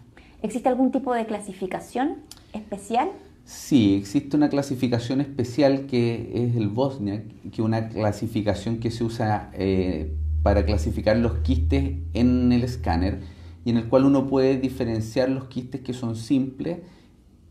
¿Existe 0.43 0.69
algún 0.69 0.91
tipo 0.91 1.15
de 1.15 1.27
clasificación 1.27 2.19
especial? 2.53 3.11
Sí, 3.45 3.95
existe 3.95 4.37
una 4.37 4.49
clasificación 4.49 5.21
especial 5.21 5.87
que 5.87 6.31
es 6.35 6.57
el 6.57 6.69
Bosniak, 6.69 7.25
que 7.51 7.61
es 7.63 7.67
una 7.67 7.89
clasificación 7.89 8.79
que 8.79 8.91
se 8.91 9.05
usa 9.05 9.51
eh, 9.55 10.15
para 10.45 10.67
clasificar 10.67 11.17
los 11.17 11.39
quistes 11.39 11.95
en 12.13 12.53
el 12.53 12.65
escáner 12.65 13.23
y 13.65 13.71
en 13.71 13.79
el 13.79 13.89
cual 13.89 14.05
uno 14.05 14.29
puede 14.29 14.59
diferenciar 14.59 15.31
los 15.31 15.47
quistes 15.47 15.81
que 15.81 15.95
son 15.95 16.17
simples, 16.17 16.81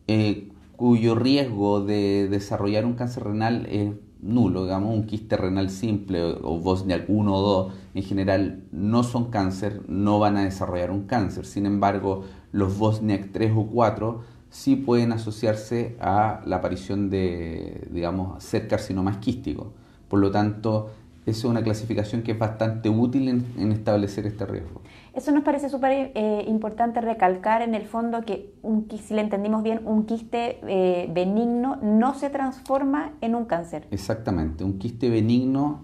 eh, 0.08 0.52
cuyo 0.76 1.16
riesgo 1.16 1.84
de 1.84 2.28
desarrollar 2.30 2.86
un 2.86 2.94
cáncer 2.94 3.24
renal 3.24 3.66
es 3.66 3.90
nulo, 4.22 4.66
digamos, 4.66 4.94
un 4.94 5.08
quiste 5.08 5.36
renal 5.38 5.72
simple 5.72 6.22
o 6.44 6.60
Bosniak 6.60 7.06
1 7.10 7.34
o 7.36 7.42
2 7.66 7.74
en 7.96 8.04
general 8.04 8.64
no 8.72 9.02
son 9.02 9.32
cáncer, 9.32 9.82
no 9.88 10.20
van 10.20 10.38
a 10.38 10.44
desarrollar 10.44 10.92
un 10.92 11.08
cáncer. 11.08 11.48
Sin 11.48 11.66
embargo, 11.66 12.26
los 12.52 12.78
Bosniak 12.78 13.32
3 13.32 13.54
o 13.56 13.66
4 13.66 14.22
sí 14.52 14.76
pueden 14.76 15.14
asociarse 15.14 15.98
a 16.00 16.42
la 16.46 16.58
aparición 16.58 17.10
de, 17.10 17.88
digamos, 17.92 18.44
ser 18.44 18.68
carcinomas 18.68 19.18
quísticos. 19.18 19.70
Por 20.08 20.20
lo 20.20 20.30
tanto, 20.30 20.92
es 21.26 21.44
una 21.46 21.64
clasificación 21.64 22.22
que 22.22 22.34
es 22.34 22.40
bastante 22.40 22.90
útil 22.90 23.28
en, 23.30 23.72
establecer 23.72 24.26
este 24.26 24.46
riesgo. 24.46 24.82
Eso 25.14 25.32
nos 25.32 25.44
parece 25.44 25.70
súper 25.70 26.12
eh, 26.16 26.46
importante 26.48 27.00
recalcar 27.02 27.62
en 27.62 27.76
el 27.76 27.86
fondo 27.86 28.22
que, 28.22 28.54
un, 28.62 28.88
si 28.90 29.14
le 29.14 29.22
entendimos 29.22 29.64
bien, 29.64 29.82
un 29.86 30.06
quiste 30.06 30.60
eh, 30.68 31.10
benigno 31.14 31.78
no 31.82 32.14
se 32.16 32.30
transforma 32.30 33.12
en 33.22 33.36
un 33.36 33.46
cáncer. 33.46 33.88
Exactamente, 33.92 34.64
un 34.64 34.80
quiste 34.80 35.10
benigno 35.10 35.82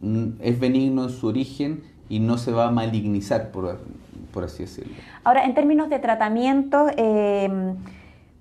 mm, 0.00 0.26
es 0.40 0.58
benigno 0.58 1.04
en 1.04 1.10
su 1.10 1.28
origen 1.28 1.84
y 2.08 2.20
no 2.20 2.36
se 2.36 2.52
va 2.52 2.68
a 2.68 2.70
malignizar, 2.70 3.50
por, 3.50 3.80
por 4.32 4.44
así 4.44 4.64
decirlo. 4.64 4.92
Ahora, 5.22 5.44
en 5.44 5.54
términos 5.54 5.88
de 5.88 5.98
tratamiento, 5.98 6.86
eh, 6.96 7.74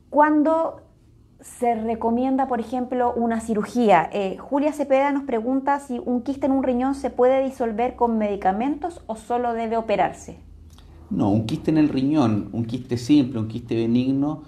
¿cuándo 0.09 0.81
se 1.43 1.75
recomienda, 1.75 2.47
por 2.47 2.59
ejemplo, 2.59 3.13
una 3.13 3.41
cirugía. 3.41 4.09
Eh, 4.13 4.37
Julia 4.39 4.71
Cepeda 4.71 5.11
nos 5.11 5.23
pregunta 5.23 5.79
si 5.79 5.99
un 6.03 6.21
quiste 6.21 6.45
en 6.45 6.53
un 6.53 6.63
riñón 6.63 6.95
se 6.95 7.09
puede 7.09 7.43
disolver 7.43 7.95
con 7.95 8.17
medicamentos 8.17 9.01
o 9.07 9.15
solo 9.17 9.53
debe 9.53 9.75
operarse. 9.75 10.37
No, 11.09 11.29
un 11.29 11.45
quiste 11.45 11.69
en 11.69 11.77
el 11.77 11.89
riñón, 11.89 12.49
un 12.53 12.65
quiste 12.65 12.97
simple, 12.97 13.39
un 13.39 13.47
quiste 13.49 13.75
benigno, 13.75 14.43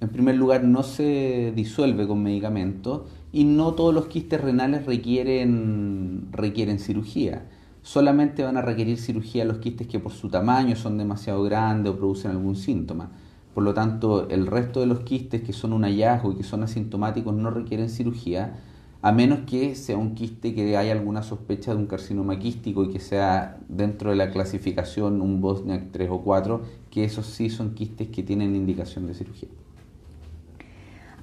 en 0.00 0.08
primer 0.08 0.36
lugar 0.36 0.64
no 0.64 0.82
se 0.82 1.52
disuelve 1.54 2.06
con 2.06 2.22
medicamentos 2.22 3.02
y 3.30 3.44
no 3.44 3.74
todos 3.74 3.92
los 3.92 4.06
quistes 4.06 4.40
renales 4.40 4.86
requieren, 4.86 6.28
requieren 6.32 6.78
cirugía. 6.78 7.46
Solamente 7.82 8.42
van 8.42 8.56
a 8.56 8.62
requerir 8.62 8.98
cirugía 8.98 9.44
los 9.44 9.58
quistes 9.58 9.86
que 9.86 10.00
por 10.00 10.12
su 10.12 10.28
tamaño 10.28 10.76
son 10.76 10.96
demasiado 10.98 11.42
grandes 11.42 11.92
o 11.92 11.96
producen 11.96 12.30
algún 12.30 12.56
síntoma. 12.56 13.10
Por 13.58 13.64
lo 13.64 13.74
tanto, 13.74 14.28
el 14.28 14.46
resto 14.46 14.78
de 14.78 14.86
los 14.86 15.00
quistes 15.00 15.42
que 15.42 15.52
son 15.52 15.72
un 15.72 15.82
hallazgo 15.82 16.30
y 16.30 16.36
que 16.36 16.44
son 16.44 16.62
asintomáticos 16.62 17.34
no 17.34 17.50
requieren 17.50 17.88
cirugía, 17.90 18.60
a 19.02 19.10
menos 19.10 19.40
que 19.50 19.74
sea 19.74 19.96
un 19.96 20.14
quiste 20.14 20.54
que 20.54 20.76
haya 20.76 20.92
alguna 20.92 21.24
sospecha 21.24 21.72
de 21.72 21.78
un 21.78 21.88
carcinoma 21.88 22.38
quístico 22.38 22.84
y 22.84 22.90
que 22.90 23.00
sea 23.00 23.56
dentro 23.66 24.10
de 24.10 24.16
la 24.16 24.30
clasificación 24.30 25.20
un 25.20 25.40
Bosniak 25.40 25.90
3 25.90 26.08
o 26.08 26.20
4, 26.20 26.62
que 26.88 27.02
esos 27.02 27.26
sí 27.26 27.50
son 27.50 27.74
quistes 27.74 28.06
que 28.10 28.22
tienen 28.22 28.54
indicación 28.54 29.08
de 29.08 29.14
cirugía. 29.14 29.48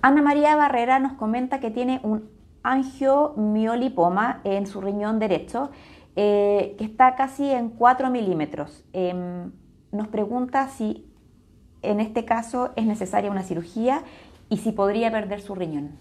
Ana 0.02 0.22
María 0.22 0.58
Barrera 0.58 1.00
nos 1.00 1.14
comenta 1.14 1.62
que 1.62 1.72
tiene 1.72 2.02
un 2.04 2.26
angiomiolipoma 2.64 4.42
en 4.44 4.68
su 4.68 4.82
riñón 4.82 5.20
derecho, 5.20 5.70
eh, 6.18 6.76
que 6.78 6.84
está 6.84 7.16
casi 7.16 7.50
en 7.50 7.70
4 7.70 8.10
milímetros. 8.10 8.84
Em, 8.92 9.54
nos 9.94 10.10
pregunta 10.10 10.68
si 10.68 11.06
en 11.90 12.00
este 12.00 12.26
caso 12.26 12.72
es 12.76 12.86
necesaria 12.86 13.32
una 13.32 13.44
cirugía 13.44 14.04
y 14.50 14.58
si 14.58 14.72
podría 14.72 15.12
perder 15.12 15.42
su 15.42 15.56
riñón. 15.56 15.92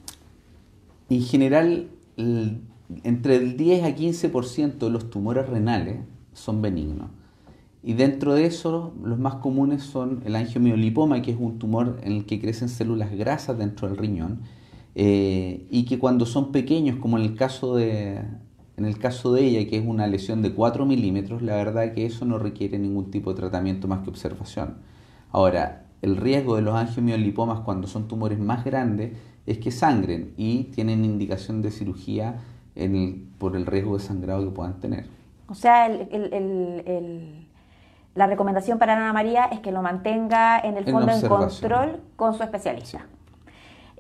En 1.11 1.23
general, 1.23 1.89
entre 2.17 3.37
el 3.37 3.57
10 3.57 3.85
a 3.85 3.95
15% 3.95 4.79
de 4.79 4.91
los 4.91 5.11
tumores 5.11 5.49
renales 5.49 5.99
son 6.33 6.63
benignos. 6.63 7.09
Y 7.83 7.93
dentro 7.93 8.35
de 8.35 8.47
eso, 8.47 8.95
los 9.03 9.19
más 9.19 9.37
comunes 9.37 9.83
son 9.83 10.23
el 10.25 10.37
angiomiolipoma, 10.37 11.21
que 11.21 11.33
es 11.33 11.37
un 11.39 11.59
tumor 11.59 12.01
en 12.03 12.13
el 12.13 12.25
que 12.25 12.41
crecen 12.41 12.71
células 12.71 13.13
grasas 13.13 13.59
dentro 13.59 13.89
del 13.89 13.99
riñón, 13.99 14.41
eh, 14.95 15.67
y 15.71 15.85
que 15.85 15.99
cuando 15.99 16.25
son 16.25 16.51
pequeños, 16.51 16.97
como 16.99 17.19
en 17.19 17.25
el 17.25 17.35
caso 17.35 17.77
de, 17.77 18.23
en 18.77 18.85
el 18.85 18.99
caso 18.99 19.33
de 19.33 19.45
ella, 19.45 19.69
que 19.69 19.77
es 19.77 19.87
una 19.87 20.07
lesión 20.07 20.41
de 20.41 20.53
4 20.53 20.87
milímetros, 20.87 21.43
la 21.43 21.57
verdad 21.57 21.93
que 21.93 22.07
eso 22.07 22.25
no 22.25 22.39
requiere 22.39 22.79
ningún 22.79 23.11
tipo 23.11 23.33
de 23.33 23.41
tratamiento 23.41 23.87
más 23.87 24.03
que 24.03 24.11
observación. 24.11 24.77
Ahora, 25.35 25.83
el 26.01 26.17
riesgo 26.17 26.55
de 26.55 26.63
los 26.63 26.77
angiomiolipomas 26.77 27.59
cuando 27.61 27.89
son 27.89 28.07
tumores 28.07 28.39
más 28.39 28.65
grandes 28.65 29.19
es 29.47 29.59
que 29.59 29.73
sangren 29.73 30.33
y 30.37 30.65
tienen 30.75 31.05
indicación 31.05 31.61
de 31.61 31.73
cirugía 31.73 32.37
por 33.39 33.57
el 33.57 33.67
riesgo 33.67 33.99
de 33.99 34.05
sangrado 34.05 34.45
que 34.45 34.53
puedan 34.53 34.79
tener. 34.79 35.07
O 35.49 35.57
sea, 35.57 35.89
la 38.15 38.27
recomendación 38.29 38.79
para 38.79 38.93
Ana 38.93 39.13
María 39.13 39.47
es 39.47 39.59
que 39.59 39.73
lo 39.73 39.83
mantenga 39.83 40.61
en 40.61 40.77
el 40.77 40.85
fondo 40.85 41.11
en, 41.11 41.27
control 41.27 42.01
con 42.15 42.35
su 42.35 42.45
especialista. 42.45 43.05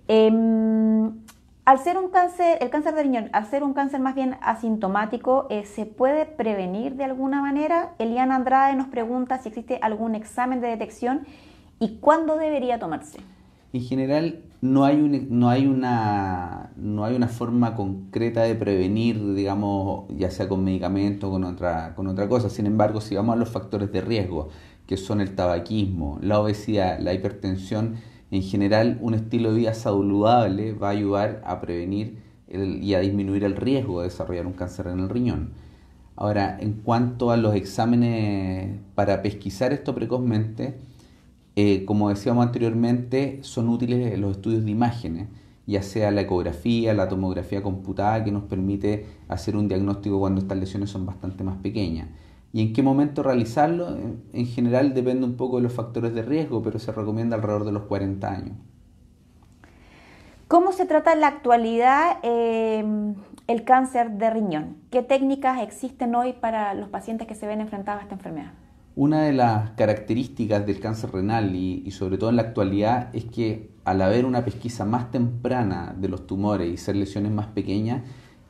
Em, 0.06 1.23
al 1.64 1.78
ser 1.78 1.96
un 1.96 2.10
cáncer, 2.10 2.58
el 2.60 2.68
cáncer 2.68 2.94
de 2.94 3.02
riñón, 3.02 3.30
al 3.32 3.46
ser 3.46 3.62
un 3.62 3.72
cáncer 3.72 4.00
más 4.00 4.14
bien 4.14 4.36
asintomático, 4.42 5.46
eh, 5.48 5.64
¿se 5.64 5.86
puede 5.86 6.26
prevenir 6.26 6.96
de 6.96 7.04
alguna 7.04 7.40
manera? 7.40 7.94
Eliana 7.98 8.36
Andrade 8.36 8.76
nos 8.76 8.88
pregunta 8.88 9.38
si 9.38 9.48
existe 9.48 9.78
algún 9.80 10.14
examen 10.14 10.60
de 10.60 10.68
detección 10.68 11.26
y 11.80 11.96
cuándo 12.00 12.36
debería 12.36 12.78
tomarse. 12.78 13.18
En 13.72 13.82
general, 13.82 14.40
no 14.60 14.84
hay, 14.84 14.96
no, 15.30 15.48
hay 15.48 15.66
una, 15.66 16.70
no 16.76 17.04
hay 17.04 17.16
una 17.16 17.28
forma 17.28 17.74
concreta 17.74 18.42
de 18.42 18.54
prevenir, 18.54 19.34
digamos, 19.34 20.04
ya 20.16 20.30
sea 20.30 20.48
con 20.48 20.62
medicamentos 20.62 21.28
o 21.28 21.32
con 21.32 21.44
otra, 21.44 21.94
con 21.96 22.06
otra 22.06 22.28
cosa. 22.28 22.50
Sin 22.50 22.66
embargo, 22.66 23.00
si 23.00 23.16
vamos 23.16 23.34
a 23.34 23.38
los 23.38 23.48
factores 23.48 23.90
de 23.90 24.00
riesgo, 24.00 24.50
que 24.86 24.96
son 24.96 25.20
el 25.20 25.34
tabaquismo, 25.34 26.18
la 26.20 26.38
obesidad, 26.38 27.00
la 27.00 27.14
hipertensión, 27.14 27.96
en 28.34 28.42
general, 28.42 28.98
un 29.00 29.14
estilo 29.14 29.52
de 29.52 29.58
vida 29.58 29.74
saludable 29.74 30.72
va 30.72 30.88
a 30.88 30.90
ayudar 30.90 31.42
a 31.44 31.60
prevenir 31.60 32.18
y 32.48 32.94
a 32.94 33.00
disminuir 33.00 33.44
el 33.44 33.56
riesgo 33.56 34.00
de 34.00 34.08
desarrollar 34.08 34.46
un 34.46 34.52
cáncer 34.52 34.88
en 34.88 35.00
el 35.00 35.08
riñón. 35.08 35.50
Ahora, 36.16 36.56
en 36.60 36.74
cuanto 36.74 37.30
a 37.30 37.36
los 37.36 37.54
exámenes 37.54 38.78
para 38.94 39.22
pesquisar 39.22 39.72
esto 39.72 39.94
precozmente, 39.94 40.76
eh, 41.56 41.84
como 41.84 42.08
decíamos 42.08 42.44
anteriormente, 42.46 43.38
son 43.42 43.68
útiles 43.68 44.18
los 44.18 44.36
estudios 44.36 44.64
de 44.64 44.70
imágenes, 44.70 45.28
ya 45.66 45.82
sea 45.82 46.10
la 46.10 46.22
ecografía, 46.22 46.94
la 46.94 47.08
tomografía 47.08 47.62
computada, 47.62 48.22
que 48.24 48.32
nos 48.32 48.44
permite 48.44 49.06
hacer 49.28 49.56
un 49.56 49.68
diagnóstico 49.68 50.20
cuando 50.20 50.40
estas 50.40 50.58
lesiones 50.58 50.90
son 50.90 51.06
bastante 51.06 51.42
más 51.44 51.56
pequeñas. 51.58 52.08
¿Y 52.54 52.62
en 52.62 52.72
qué 52.72 52.84
momento 52.84 53.24
realizarlo? 53.24 53.88
En 54.32 54.46
general 54.46 54.94
depende 54.94 55.26
un 55.26 55.36
poco 55.36 55.56
de 55.56 55.64
los 55.64 55.72
factores 55.72 56.14
de 56.14 56.22
riesgo, 56.22 56.62
pero 56.62 56.78
se 56.78 56.92
recomienda 56.92 57.34
alrededor 57.34 57.64
de 57.64 57.72
los 57.72 57.82
40 57.82 58.30
años. 58.30 58.56
¿Cómo 60.46 60.70
se 60.70 60.86
trata 60.86 61.12
en 61.12 61.20
la 61.20 61.26
actualidad 61.26 62.18
em, 62.22 63.16
el 63.48 63.64
cáncer 63.64 64.12
de 64.12 64.30
riñón? 64.30 64.76
¿Qué 64.92 65.02
técnicas 65.02 65.62
existen 65.62 66.14
hoy 66.14 66.32
para 66.32 66.74
los 66.74 66.88
pacientes 66.90 67.26
que 67.26 67.34
se 67.34 67.48
ven 67.48 67.60
enfrentados 67.60 68.02
a 68.02 68.02
esta 68.04 68.14
enfermedad? 68.14 68.52
Una 68.94 69.22
de 69.22 69.32
las 69.32 69.70
características 69.70 70.64
del 70.64 70.78
cáncer 70.78 71.10
renal 71.10 71.56
y, 71.56 71.82
y, 71.84 71.90
sobre 71.90 72.18
todo 72.18 72.30
en 72.30 72.36
la 72.36 72.42
actualidad 72.42 73.12
es 73.16 73.24
que 73.24 73.72
al 73.84 74.00
haber 74.00 74.24
una 74.24 74.44
pesquisa 74.44 74.84
más 74.84 75.10
temprana 75.10 75.92
de 75.98 76.08
los 76.08 76.28
tumores 76.28 76.72
y 76.72 76.76
ser 76.76 76.94
lesiones 76.94 77.32
más 77.32 77.48
pequeñas, 77.48 78.02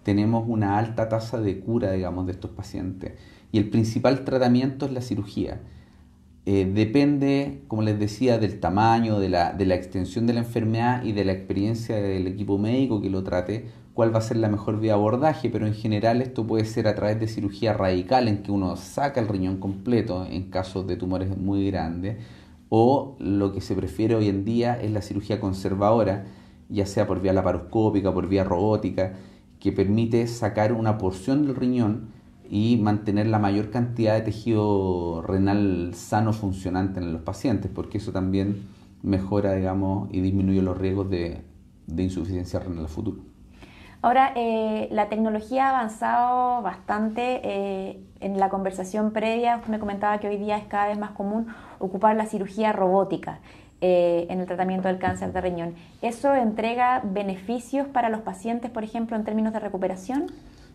tenemos 0.03 0.45
una 0.47 0.77
alta 0.77 1.09
tasa 1.09 1.41
de 1.41 1.61
cura, 1.61 1.93
digamos, 1.93 2.27
de 2.27 2.33
estos 2.33 2.51
pacientes 2.51 3.15
y 3.55 3.59
el 3.59 3.71
principal 3.71 4.25
tratamiento 4.25 4.85
es 4.85 4.93
la 4.93 5.01
cirugía. 5.01 5.61
Eh, 6.45 6.69
depende, 6.75 7.63
como 7.69 7.83
les 7.83 8.01
decía, 8.01 8.37
del 8.39 8.59
tamaño, 8.59 9.21
de 9.21 9.29
la, 9.29 9.53
de 9.53 9.65
la 9.65 9.77
extensión 9.77 10.27
de 10.27 10.33
la 10.33 10.41
enfermedad 10.41 11.05
y 11.05 11.13
de 11.13 11.25
la 11.25 11.31
experiencia 11.31 11.95
del 11.95 12.27
equipo 12.27 12.59
médico 12.59 13.01
que 13.01 13.11
lo 13.11 13.23
trate, 13.23 13.67
cuál 13.95 14.13
va 14.13 14.19
a 14.19 14.23
ser 14.23 14.39
la 14.39 14.49
mejor 14.49 14.81
vía 14.81 14.95
de 14.95 14.99
abordaje, 14.99 15.51
pero 15.51 15.69
en 15.69 15.75
general 15.75 16.21
esto 16.21 16.45
puede 16.45 16.65
ser 16.65 16.89
a 16.89 16.97
través 16.97 17.21
de 17.21 17.29
cirugía 17.29 17.75
radical 17.75 18.27
en 18.27 18.43
que 18.43 18.51
uno 18.51 18.75
saca 18.75 19.21
el 19.21 19.29
riñón 19.29 19.59
completo 19.59 20.27
en 20.29 20.51
casos 20.51 20.89
de 20.89 20.97
tumores 20.97 21.39
muy 21.39 21.65
grandes, 21.71 22.17
o 22.71 23.15
lo 23.21 23.53
que 23.53 23.61
se 23.61 23.77
prefiere 23.77 24.17
hoy 24.17 24.29
en 24.29 24.45
día 24.45 24.75
es 24.83 24.91
la 24.91 25.01
cirugía 25.01 25.39
conservadora, 25.39 26.25
ya 26.69 26.87
sea 26.87 27.07
por 27.07 27.23
vía 27.23 27.33
laparoscópica, 27.33 28.13
por 28.13 28.29
vía 28.29 28.43
robótica, 28.43 29.13
que 29.61 29.71
permite 29.71 30.27
sacar 30.27 30.73
una 30.73 30.99
porción 30.99 31.47
del 31.47 31.55
riñón 31.55 32.14
y 32.49 32.77
mantener 32.77 33.27
la 33.27 33.39
mayor 33.39 33.71
cantidad 33.71 34.15
de 34.15 34.23
tejido 34.23 35.23
renal 35.23 35.93
sano 35.95 36.33
funcionante 36.33 37.01
en 37.01 37.13
los 37.13 37.23
pacientes, 37.23 37.71
porque 37.75 37.99
eso 37.99 38.13
también 38.13 38.67
mejora, 39.03 39.55
digamos, 39.55 40.09
y 40.13 40.21
disminuye 40.21 40.63
los 40.63 40.77
riesgos 40.79 41.11
de, 41.11 41.43
insuficiencia 41.97 42.61
renal 42.61 42.89
futuro. 42.89 43.19
Ahora, 44.03 44.33
eh, 44.37 44.89
la 44.91 45.09
tecnología 45.09 45.67
ha 45.67 45.71
avanzado 45.71 46.63
bastante. 46.63 47.41
Eh, 47.43 48.01
en 48.21 48.39
la 48.39 48.49
conversación 48.49 49.13
previa, 49.13 49.57
usted 49.57 49.69
me 49.69 49.79
comentaba 49.79 50.19
que 50.19 50.29
hoy 50.29 50.39
día 50.39 50.57
es 50.57 50.65
cada 50.65 50.89
vez 50.89 50.99
más 50.99 51.11
común 51.11 51.47
ocupar 51.79 52.17
la 52.17 52.25
cirugía 52.25 52.73
robótica 52.73 53.41
eh, 53.83 54.27
en 54.31 54.41
el 54.41 54.47
tratamiento 54.47 54.89
del 54.89 54.99
cáncer 54.99 55.33
de 55.33 55.43
riñón. 55.43 55.75
¿Eso 56.01 56.35
entrega 56.35 57.03
beneficios 57.05 57.87
para 57.87 58.09
los 58.09 58.21
pacientes, 58.21 58.71
por 58.71 58.83
ejemplo, 58.83 59.15
en 59.15 59.25
términos 59.25 59.53
de 59.53 59.61
recuperación? 59.61 60.27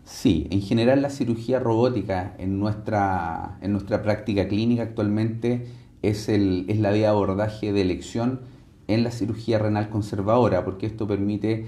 Sí, 0.04 0.46
en 0.50 0.60
general 0.60 1.02
la 1.02 1.10
cirugía 1.10 1.58
robótica 1.60 2.34
en 2.38 2.58
nuestra, 2.58 3.58
en 3.62 3.72
nuestra 3.72 4.02
práctica 4.02 4.48
clínica 4.48 4.82
actualmente 4.82 5.66
es, 6.02 6.28
el, 6.28 6.66
es 6.68 6.78
la 6.78 6.90
vía 6.90 7.02
de 7.02 7.08
abordaje 7.08 7.72
de 7.72 7.80
elección 7.80 8.40
en 8.88 9.04
la 9.04 9.10
cirugía 9.10 9.58
renal 9.58 9.88
conservadora, 9.88 10.64
porque 10.64 10.86
esto 10.86 11.06
permite 11.06 11.66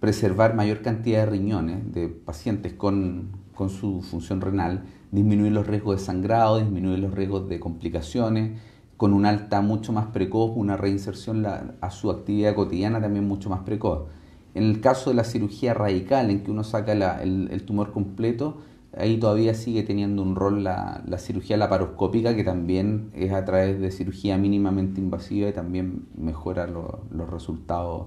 preservar 0.00 0.54
mayor 0.54 0.82
cantidad 0.82 1.20
de 1.20 1.26
riñones 1.26 1.92
de 1.92 2.08
pacientes 2.08 2.72
con, 2.72 3.30
con 3.54 3.70
su 3.70 4.02
función 4.02 4.40
renal, 4.40 4.84
disminuir 5.12 5.52
los 5.52 5.66
riesgos 5.66 5.96
de 5.98 6.04
sangrado, 6.04 6.58
disminuir 6.58 6.98
los 6.98 7.12
riesgos 7.14 7.48
de 7.48 7.60
complicaciones, 7.60 8.58
con 8.96 9.12
una 9.12 9.28
alta 9.28 9.60
mucho 9.60 9.92
más 9.92 10.06
precoz, 10.06 10.52
una 10.54 10.76
reinserción 10.76 11.44
a 11.46 11.90
su 11.90 12.10
actividad 12.10 12.54
cotidiana 12.54 13.00
también 13.00 13.26
mucho 13.26 13.50
más 13.50 13.60
precoz. 13.60 14.08
En 14.54 14.64
el 14.64 14.80
caso 14.80 15.10
de 15.10 15.16
la 15.16 15.24
cirugía 15.24 15.74
radical, 15.74 16.30
en 16.30 16.44
que 16.44 16.50
uno 16.50 16.64
saca 16.64 16.92
el, 17.22 17.62
tumor 17.66 17.92
completo, 17.92 18.58
ahí 18.96 19.18
todavía 19.18 19.54
sigue 19.54 19.82
teniendo 19.82 20.22
un 20.22 20.36
rol 20.36 20.62
la, 20.62 21.02
cirugía 21.18 21.56
laparoscópica, 21.56 22.36
que 22.36 22.44
también 22.44 23.10
es 23.14 23.32
a 23.32 23.44
través 23.44 23.80
de 23.80 23.90
cirugía 23.90 24.38
mínimamente 24.38 25.00
invasiva 25.00 25.48
y 25.48 25.52
también 25.52 26.06
mejora 26.16 26.66
los 26.66 27.30
resultados 27.30 28.06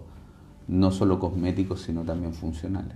no 0.67 0.91
solo 0.91 1.19
cosméticos, 1.19 1.81
sino 1.81 2.03
también 2.03 2.33
funcionales. 2.33 2.95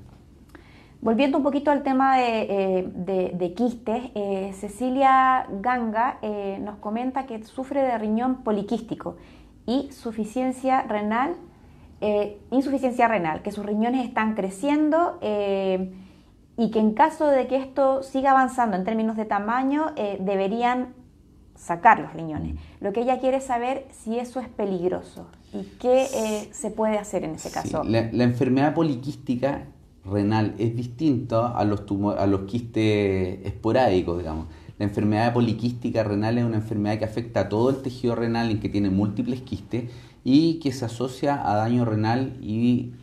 Volviendo 1.01 1.37
un 1.37 1.43
poquito 1.43 1.71
al 1.71 1.81
tema 1.81 2.17
de, 2.17 2.45
eh, 3.07 3.53
quistes, 3.55 4.11
eh, 4.13 4.51
Cecilia 4.53 5.47
Ganga 5.49 6.19
eh, 6.21 6.59
nos 6.61 6.77
comenta 6.77 7.25
que 7.25 7.43
sufre 7.43 7.81
de 7.81 7.97
riñón 7.97 8.43
poliquístico 8.43 9.15
y 9.65 9.91
suficiencia 9.91 10.83
renal 10.83 11.35
eh, 12.03 12.39
insuficiencia 12.49 13.07
renal, 13.07 13.43
que 13.43 13.51
sus 13.51 13.63
riñones 13.63 14.03
están 14.03 14.33
creciendo 14.33 15.19
eh, 15.21 15.93
y 16.57 16.71
que 16.71 16.79
en 16.79 16.95
caso 16.95 17.27
de 17.27 17.45
que 17.45 17.57
esto 17.57 18.01
siga 18.01 18.31
avanzando 18.31 18.75
en 18.75 18.83
términos 18.83 19.17
de 19.17 19.25
tamaño, 19.25 19.91
eh, 19.95 20.17
deberían 20.19 20.95
sacar 21.53 21.99
los 21.99 22.11
riñones. 22.13 22.55
Lo 22.79 22.91
que 22.91 23.01
ella 23.01 23.19
quiere 23.19 23.39
saber 23.39 23.85
si 23.91 24.17
eso 24.17 24.39
es 24.39 24.49
peligroso 24.49 25.27
y 25.53 25.61
qué 25.79 26.49
se 26.51 26.71
puede 26.71 26.97
hacer 26.97 27.23
en 27.23 27.35
ese 27.35 27.51
caso. 27.51 27.83
La, 27.83 27.99
enfermedad 28.23 28.73
poliquística 28.73 29.67
renal 30.03 30.55
es 30.57 30.75
distinta 30.75 31.55
a 31.55 31.63
los, 31.65 31.83
a 32.17 32.25
los 32.25 32.41
quistes 32.41 33.45
esporádicos, 33.45 34.17
digamos. 34.17 34.47
La 34.79 34.85
enfermedad 34.85 35.33
poliquística 35.33 36.03
renal 36.03 36.39
es 36.39 36.45
una 36.45 36.57
enfermedad 36.57 36.97
que 36.97 37.05
afecta 37.05 37.41
a 37.41 37.49
todo 37.49 37.69
el 37.69 37.83
tejido 37.83 38.15
renal 38.15 38.49
en 38.49 38.59
que 38.59 38.69
tiene 38.69 38.89
múltiples 38.89 39.41
quistes 39.41 39.91
y 40.23 40.59
que 40.59 40.71
se 40.71 40.85
asocia 40.85 41.41
a 41.49 41.55
daño 41.55 41.85
renal 41.85 42.37
y 42.41 42.93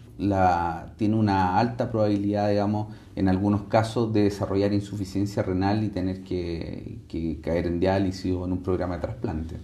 tiene 0.97 1.15
una 1.15 1.59
alta 1.59 1.91
probabilidad, 1.91 2.49
digamos, 2.49 2.89
en 3.15 3.29
algunos 3.29 3.63
casos 3.63 4.13
de 4.13 4.25
desarrollar 4.25 4.73
insuficiencia 4.73 5.43
renal 5.43 5.85
y 5.85 5.89
tener 5.89 6.25
que, 6.25 7.39
caer 7.43 7.67
en 7.67 7.81
diálisis 7.81 8.33
o 8.35 8.45
en 8.45 8.53
un 8.53 8.63
programa 8.63 8.97
de 8.97 9.01
trasplante. 9.03 9.57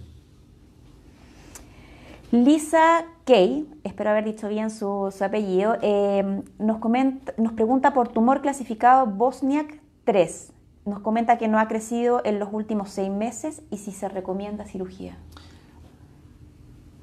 Lisa 2.31 3.05
Kay, 3.25 3.67
espero 3.83 4.09
haber 4.09 4.25
dicho 4.25 4.47
bien 4.47 4.69
su, 4.69 5.13
apellido, 5.21 5.77
eh, 5.81 6.41
nos, 6.57 6.77
comenta, 6.79 7.33
nos 7.37 7.53
pregunta 7.53 7.93
por 7.93 8.07
tumor 8.07 8.41
clasificado 8.41 9.05
Bosniak 9.05 9.79
3. 10.05 10.51
Nos 10.85 10.99
comenta 10.99 11.37
que 11.37 11.47
no 11.47 11.59
ha 11.59 11.67
crecido 11.67 12.21
en 12.25 12.39
los 12.39 12.49
últimos 12.51 12.89
seis 12.89 13.09
meses 13.09 13.61
y 13.71 13.77
si 13.77 13.91
se 13.91 14.07
recomienda 14.07 14.65
cirugía. 14.65 15.17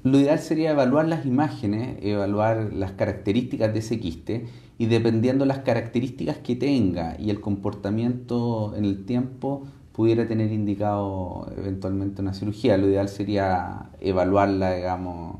Lo 0.03 0.19
ideal 0.19 0.39
sería 0.39 0.71
evaluar 0.71 1.07
las 1.07 1.25
imágenes, 1.25 1.97
evaluar 2.01 2.73
las 2.73 2.91
características 2.91 3.71
de 3.71 3.79
ese 3.79 3.99
quiste 3.99 4.45
y 4.77 4.87
dependiendo 4.87 5.45
las 5.45 5.59
características 5.59 6.37
que 6.37 6.57
tenga 6.57 7.15
y 7.17 7.29
el 7.29 7.39
comportamiento 7.39 8.73
en 8.75 8.83
el 8.83 9.05
tiempo, 9.05 9.65
pudiera 9.93 10.27
tener 10.27 10.51
indicado 10.51 11.47
eventualmente 11.57 12.21
una 12.21 12.33
cirugía. 12.33 12.77
Lo 12.77 12.87
ideal 12.87 13.07
sería 13.07 13.91
evaluarla, 14.01 14.73
digamos, 14.73 15.37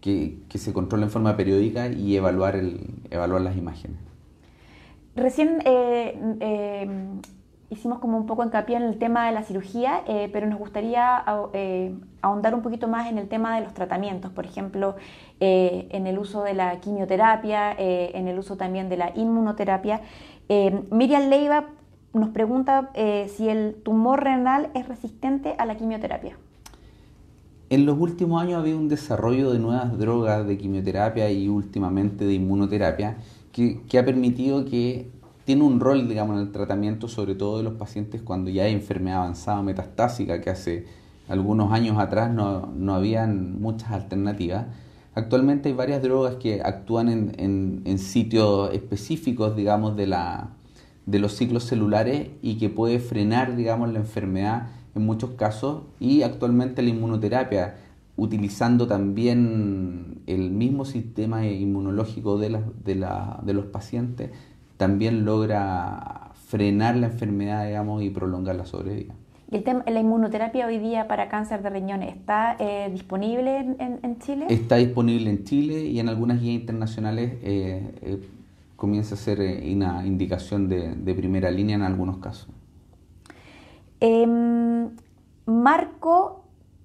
que, 0.00 0.38
se 0.54 0.72
controle 0.72 1.04
en 1.04 1.10
forma 1.10 1.36
periódica 1.36 1.88
y 1.88 2.16
evaluar, 2.16 2.56
el, 2.56 2.80
evaluar 3.10 3.42
las 3.42 3.56
imágenes. 3.56 3.98
Recién 5.14 5.58
eh, 5.66 6.18
eh, 6.40 6.88
hicimos 7.70 7.98
como 8.00 8.18
un 8.18 8.26
poco 8.26 8.44
hincapié 8.44 8.76
en 8.76 8.82
el 8.82 8.98
tema 8.98 9.26
de 9.26 9.32
la 9.32 9.42
cirugía, 9.42 10.02
eh, 10.06 10.28
pero 10.32 10.46
nos 10.46 10.58
gustaría 10.58 11.24
ahondar 12.20 12.54
un 12.54 12.62
poquito 12.62 12.88
más 12.88 13.08
en 13.08 13.16
el 13.16 13.28
tema 13.28 13.54
de 13.56 13.62
los 13.62 13.72
tratamientos, 13.72 14.30
por 14.32 14.44
ejemplo, 14.44 14.96
en 15.38 16.06
el 16.06 16.18
uso 16.18 16.42
de 16.42 16.54
la 16.54 16.80
quimioterapia, 16.80 17.74
en 17.78 18.28
el 18.28 18.38
uso 18.38 18.56
también 18.56 18.88
de 18.88 18.96
la 18.96 19.12
inmunoterapia. 19.16 20.02
Miriam 20.90 21.30
Leiva 21.30 21.66
nos 22.12 22.28
pregunta 22.30 22.90
si 23.28 23.48
el 23.48 23.76
tumor 23.82 24.22
renal 24.22 24.68
es 24.74 24.86
resistente 24.86 25.54
a 25.56 25.64
la 25.64 25.76
quimioterapia. 25.76 26.36
En 27.70 27.86
los 27.86 27.96
últimos 28.00 28.42
años 28.42 28.56
ha 28.56 28.60
habido 28.62 28.78
un 28.78 28.88
desarrollo 28.88 29.52
de 29.52 29.60
nuevas 29.60 29.96
drogas 29.96 30.44
de 30.44 30.58
quimioterapia 30.58 31.30
y 31.30 31.48
últimamente 31.48 32.24
de 32.24 32.34
inmunoterapia 32.34 33.18
que, 33.52 33.80
ha 33.96 34.04
permitido 34.04 34.64
que 34.64 35.08
tiene 35.50 35.64
un 35.64 35.80
rol, 35.80 36.06
digamos, 36.06 36.36
en 36.36 36.42
el 36.42 36.52
tratamiento, 36.52 37.08
sobre 37.08 37.34
todo 37.34 37.58
de 37.58 37.64
los 37.64 37.72
pacientes 37.72 38.22
cuando 38.22 38.50
ya 38.50 38.66
hay 38.66 38.72
enfermedad 38.72 39.22
avanzada 39.22 39.60
metastásica, 39.62 40.40
que 40.40 40.48
hace 40.48 40.86
algunos 41.28 41.72
años 41.72 41.98
atrás 41.98 42.32
no, 42.32 42.66
no 42.66 42.94
habían 42.94 43.60
muchas 43.60 43.90
alternativas. 43.90 44.66
Actualmente 45.12 45.68
hay 45.68 45.74
varias 45.74 46.02
drogas 46.02 46.36
que 46.36 46.62
actúan 46.62 47.08
en, 47.08 47.82
en, 47.84 47.98
sitios 47.98 48.72
específicos, 48.72 49.56
digamos, 49.56 49.96
de, 49.96 50.06
la, 50.06 50.50
de 51.06 51.18
los 51.18 51.32
ciclos 51.32 51.64
celulares 51.64 52.28
y 52.42 52.56
que 52.58 52.68
puede 52.68 53.00
frenar, 53.00 53.56
digamos, 53.56 53.92
la 53.92 53.98
enfermedad 53.98 54.68
en 54.94 55.04
muchos 55.04 55.30
casos 55.30 55.82
y 55.98 56.22
actualmente 56.22 56.80
la 56.80 56.90
inmunoterapia, 56.90 57.74
utilizando 58.16 58.86
también 58.86 60.22
el 60.28 60.52
mismo 60.52 60.84
sistema 60.84 61.44
inmunológico 61.44 62.38
de, 62.38 62.62
de, 62.84 63.52
los 63.52 63.64
pacientes, 63.66 64.30
también 64.80 65.26
logra 65.26 66.30
frenar 66.46 66.96
la 66.96 67.08
enfermedad 67.08 67.66
digamos, 67.66 68.02
y 68.02 68.08
prolongar 68.08 68.56
la 68.56 68.64
sobrevida. 68.64 69.12
¿Y 69.50 69.56
el 69.56 69.62
tema, 69.62 69.84
la 69.86 70.00
inmunoterapia 70.00 70.66
hoy 70.66 70.78
día 70.78 71.06
para 71.06 71.28
cáncer 71.28 71.62
de 71.62 71.68
riñón 71.68 72.02
está 72.02 72.56
eh, 72.58 72.88
disponible 72.90 73.58
en, 73.78 74.18
Chile? 74.20 74.46
Está 74.48 74.76
disponible 74.76 75.28
en 75.28 75.44
Chile 75.44 75.84
y 75.84 76.00
en 76.00 76.08
algunas 76.08 76.40
guías 76.40 76.54
internacionales 76.54 77.34
eh, 77.42 77.94
eh, 78.00 78.28
comienza 78.76 79.16
a 79.16 79.18
ser 79.18 79.38
una 79.70 80.06
indicación 80.06 80.70
de 80.70 81.14
primera 81.14 81.50
línea 81.50 81.76
en 81.76 81.82
algunos 81.82 82.16
casos. 82.16 82.48
Em, 84.00 84.88
Marco 85.44 86.39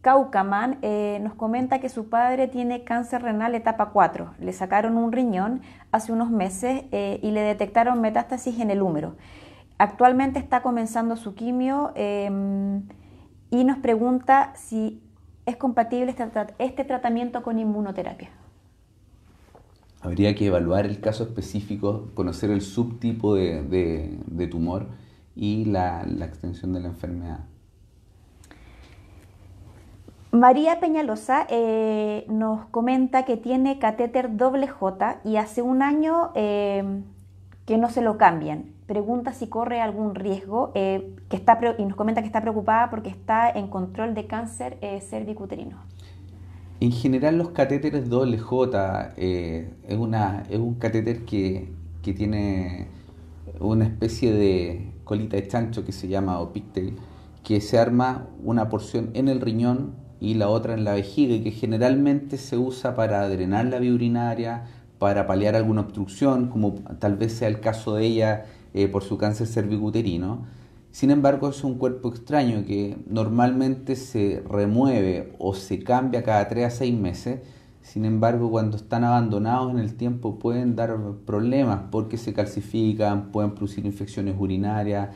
Caucaman 0.06 0.78
eh, 0.84 1.18
nos 1.24 1.34
comenta 1.34 1.80
que 1.80 1.90
su 1.90 2.10
padre 2.10 2.48
tiene 2.48 2.84
cáncer 2.84 3.24
renal 3.24 3.56
etapa 3.56 3.90
4. 3.90 4.36
Le 4.40 4.54
sacaron 4.54 4.98
un 4.98 5.12
riñón 5.12 5.62
hace 5.92 6.12
unos 6.12 6.30
meses 6.30 6.84
eh, 6.92 7.20
y 7.24 7.32
le 7.32 7.42
detectaron 7.42 8.02
metástasis 8.02 8.60
en 8.60 8.70
el 8.70 8.84
húmero. 8.84 9.16
Actualmente 9.80 10.38
está 10.38 10.62
comenzando 10.62 11.16
su 11.16 11.34
quimio 11.34 11.92
em, 11.96 12.84
y 13.50 13.64
nos 13.64 13.80
pregunta 13.80 14.54
si 14.54 15.02
es 15.48 15.58
compatible 15.58 16.12
este, 16.12 16.24
este, 16.60 16.84
tratamiento 16.84 17.42
con 17.42 17.58
inmunoterapia. 17.58 18.30
Habría 20.02 20.36
que 20.36 20.46
evaluar 20.46 20.86
el 20.86 21.02
caso 21.02 21.24
específico, 21.24 22.12
conocer 22.14 22.52
el 22.52 22.62
subtipo 22.62 23.34
de 23.34 24.48
tumor 24.52 24.86
y 25.36 25.66
la, 25.66 26.04
extensión 26.22 26.74
de 26.74 26.82
la 26.82 26.90
enfermedad. 26.90 27.40
María 30.36 30.80
Peñalosa 30.80 31.48
eh, 31.50 32.26
nos 32.30 32.66
comenta 32.66 33.24
que 33.24 33.38
tiene 33.38 33.80
catéter 33.80 34.36
doble 34.36 34.68
J 34.68 35.22
y 35.24 35.38
hace 35.38 35.62
un 35.62 35.82
año 35.82 36.32
eh, 36.36 36.84
que 37.66 37.78
no 37.78 37.90
se 37.90 38.02
lo 38.02 38.18
cambian. 38.18 38.66
Pregunta 38.86 39.34
si 39.34 39.48
corre 39.48 39.82
algún 39.82 40.14
riesgo 40.14 40.72
eh, 40.76 41.16
que 41.30 41.38
está 41.38 41.60
y 41.78 41.86
nos 41.86 41.96
comenta 41.96 42.22
que 42.22 42.28
está 42.28 42.42
preocupada 42.42 42.90
porque 42.90 43.10
está 43.10 43.50
en 43.50 43.68
control 43.68 44.14
de 44.14 44.28
cáncer 44.28 44.78
cervicuterino. 45.02 45.78
En 46.82 46.92
general 46.92 47.38
los 47.38 47.50
catéteres 47.50 48.10
doble 48.10 48.38
J 48.38 49.14
es, 49.16 49.68
un 49.98 50.76
catéter 50.76 51.24
que, 51.24 51.72
que 52.04 52.14
tiene 52.14 52.90
una 53.60 53.86
especie 53.86 54.34
de 54.34 54.92
colita 55.06 55.38
de 55.38 55.48
chancho 55.48 55.86
que 55.86 55.94
se 55.94 56.08
llama 56.08 56.42
o 56.42 56.52
pigtail, 56.52 56.98
que 57.44 57.62
se 57.62 57.80
arma 57.80 58.28
una 58.44 58.70
porción 58.70 59.12
en 59.14 59.30
el 59.30 59.40
riñón 59.40 60.05
y 60.20 60.36
la 60.36 60.50
otra 60.50 60.74
en 60.74 60.84
la 60.84 60.94
vejiga 60.94 61.36
y 61.36 61.44
que 61.44 61.52
generalmente 61.52 62.38
se 62.38 62.58
usa 62.58 62.96
para 62.96 63.28
drenar 63.30 63.66
la 63.66 63.80
vía 63.80 63.94
urinaria, 63.94 64.66
para 65.00 65.28
paliar 65.28 65.56
alguna 65.56 65.82
obstrucción, 65.82 66.48
como 66.48 66.76
tal 67.00 67.18
vez 67.18 67.34
sea 67.34 67.48
el 67.48 67.60
caso 67.60 67.96
de 67.96 68.06
ella 68.06 68.46
eh, 68.74 68.88
por 68.88 69.04
su 69.04 69.18
cáncer 69.18 69.48
cervicuterino. 69.48 70.46
Sin 70.92 71.12
embargo, 71.12 71.50
es 71.50 71.64
un 71.64 71.78
cuerpo 71.78 72.10
extraño 72.10 72.66
que 72.66 72.98
normalmente 73.08 73.96
se 73.96 74.42
remueve 74.50 75.34
o 75.40 75.54
se 75.54 75.84
cambia 75.84 76.24
cada 76.24 76.48
3 76.48 76.66
a 76.66 76.70
6 76.70 76.96
meses 76.98 77.40
sin 77.86 78.04
embargo, 78.04 78.50
cuando 78.50 78.78
están 78.78 79.04
abandonados 79.04 79.72
en 79.72 79.78
el 79.78 79.96
tiempo 79.96 80.40
pueden 80.40 80.76
dar 80.76 80.98
problemas 81.24 81.82
porque 81.92 82.18
se 82.18 82.34
calcifican, 82.34 83.32
pueden 83.32 83.52
producir 83.52 83.86
infecciones 83.86 84.36
urinarias, 84.40 85.10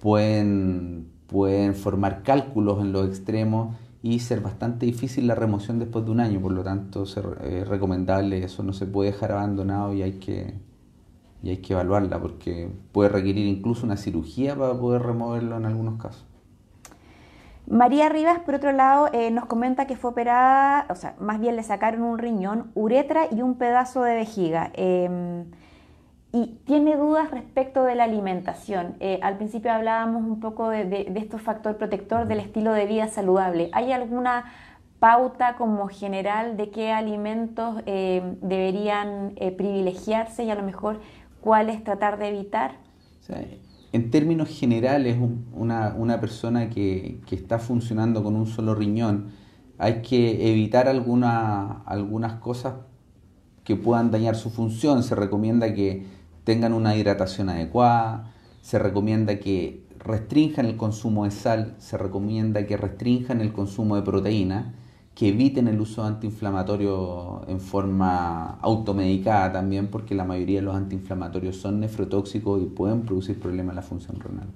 pueden, 0.00 1.06
pueden 1.28 1.76
formar 1.76 2.24
cálculos 2.24 2.80
en 2.80 2.90
los 2.90 3.08
extremos 3.08 3.76
y 4.08 4.20
ser 4.20 4.40
bastante 4.40 4.86
difícil 4.86 5.26
la 5.26 5.34
remoción 5.34 5.78
después 5.78 6.04
de 6.06 6.10
un 6.10 6.20
año. 6.20 6.40
Por 6.40 6.52
lo 6.52 6.64
tanto, 6.64 7.02
es 7.02 7.68
recomendable 7.68 8.42
eso, 8.42 8.62
no 8.62 8.72
se 8.72 8.86
puede 8.86 9.12
dejar 9.12 9.32
abandonado 9.32 9.92
y 9.92 10.02
hay 10.02 10.12
que, 10.12 10.54
y 11.42 11.50
hay 11.50 11.58
que 11.58 11.74
evaluarla 11.74 12.18
porque 12.18 12.70
puede 12.92 13.10
requerir 13.10 13.46
incluso 13.46 13.84
una 13.84 13.98
cirugía 13.98 14.56
para 14.56 14.72
poder 14.72 15.02
removerlo 15.02 15.58
en 15.58 15.66
algunos 15.66 16.00
casos. 16.00 16.24
María 17.66 18.08
Rivas, 18.08 18.38
por 18.40 18.54
otro 18.54 18.72
lado, 18.72 19.10
eh, 19.12 19.30
nos 19.30 19.44
comenta 19.44 19.86
que 19.86 19.94
fue 19.94 20.12
operada, 20.12 20.86
o 20.88 20.94
sea, 20.94 21.14
más 21.20 21.38
bien 21.38 21.56
le 21.56 21.62
sacaron 21.62 22.00
un 22.00 22.18
riñón, 22.18 22.70
uretra 22.74 23.26
y 23.30 23.42
un 23.42 23.56
pedazo 23.56 24.02
de 24.04 24.14
vejiga. 24.14 24.70
Em, 24.72 25.44
y 26.32 26.58
tiene 26.66 26.96
dudas 26.96 27.30
respecto 27.30 27.84
de 27.84 27.94
la 27.94 28.04
alimentación. 28.04 28.96
Eh, 29.00 29.18
al 29.22 29.36
principio 29.36 29.72
hablábamos 29.72 30.24
un 30.24 30.40
poco 30.40 30.68
de, 30.68 30.84
de, 30.84 31.12
estos 31.16 31.40
factor 31.40 31.76
protector 31.76 32.26
del 32.26 32.40
estilo 32.40 32.72
de 32.72 32.86
vida 32.86 33.08
saludable. 33.08 33.70
¿Hay 33.72 33.92
alguna 33.92 34.44
pauta 34.98 35.56
como 35.56 35.88
general 35.88 36.56
de 36.56 36.70
qué 36.70 36.92
alimentos 36.92 37.82
eh, 37.86 38.36
deberían 38.42 39.34
privilegiarse 39.56 40.44
y 40.44 40.50
a 40.50 40.54
lo 40.54 40.62
mejor 40.62 41.00
cuáles 41.40 41.82
tratar 41.84 42.18
de 42.18 42.28
evitar? 42.28 42.72
en 43.92 44.10
términos 44.10 44.48
generales, 44.48 45.16
una, 45.52 46.20
persona 46.20 46.70
que, 46.70 47.20
está 47.30 47.58
funcionando 47.58 48.22
con 48.22 48.36
un 48.36 48.46
solo 48.46 48.74
riñón, 48.74 49.30
hay 49.78 50.02
que 50.02 50.50
evitar 50.50 50.88
algunas 50.88 52.34
cosas 52.40 52.74
que 53.64 53.76
puedan 53.76 54.10
dañar 54.10 54.34
su 54.34 54.50
función. 54.50 55.02
Se 55.02 55.14
recomienda 55.14 55.74
que 55.74 56.17
tengan 56.48 56.72
una 56.72 56.96
hidratación 56.96 57.50
adecuada, 57.50 58.32
se 58.62 58.78
recomienda 58.78 59.38
que 59.38 59.84
restrinjan 59.98 60.64
el 60.64 60.78
consumo 60.78 61.26
de 61.26 61.30
sal, 61.30 61.74
se 61.76 61.98
recomienda 61.98 62.64
que 62.64 62.78
restrinjan 62.78 63.42
el 63.42 63.52
consumo 63.52 63.96
de 63.96 64.02
proteína 64.02 64.72
que 65.14 65.28
eviten 65.28 65.68
el 65.68 65.78
uso 65.78 66.00
de 66.00 66.08
antiinflamatorio 66.08 67.42
en 67.48 67.60
forma 67.60 68.58
automedicada 68.62 69.52
también, 69.52 69.88
porque 69.88 70.14
la 70.14 70.24
mayoría 70.24 70.60
de 70.60 70.62
los 70.62 70.74
antiinflamatorios 70.74 71.56
son 71.56 71.80
nefrotóxicos 71.80 72.62
y 72.62 72.64
pueden 72.64 73.02
producir 73.02 73.38
problemas 73.38 73.72
en 73.72 73.76
la 73.76 73.82
función 73.82 74.18
renal. 74.18 74.48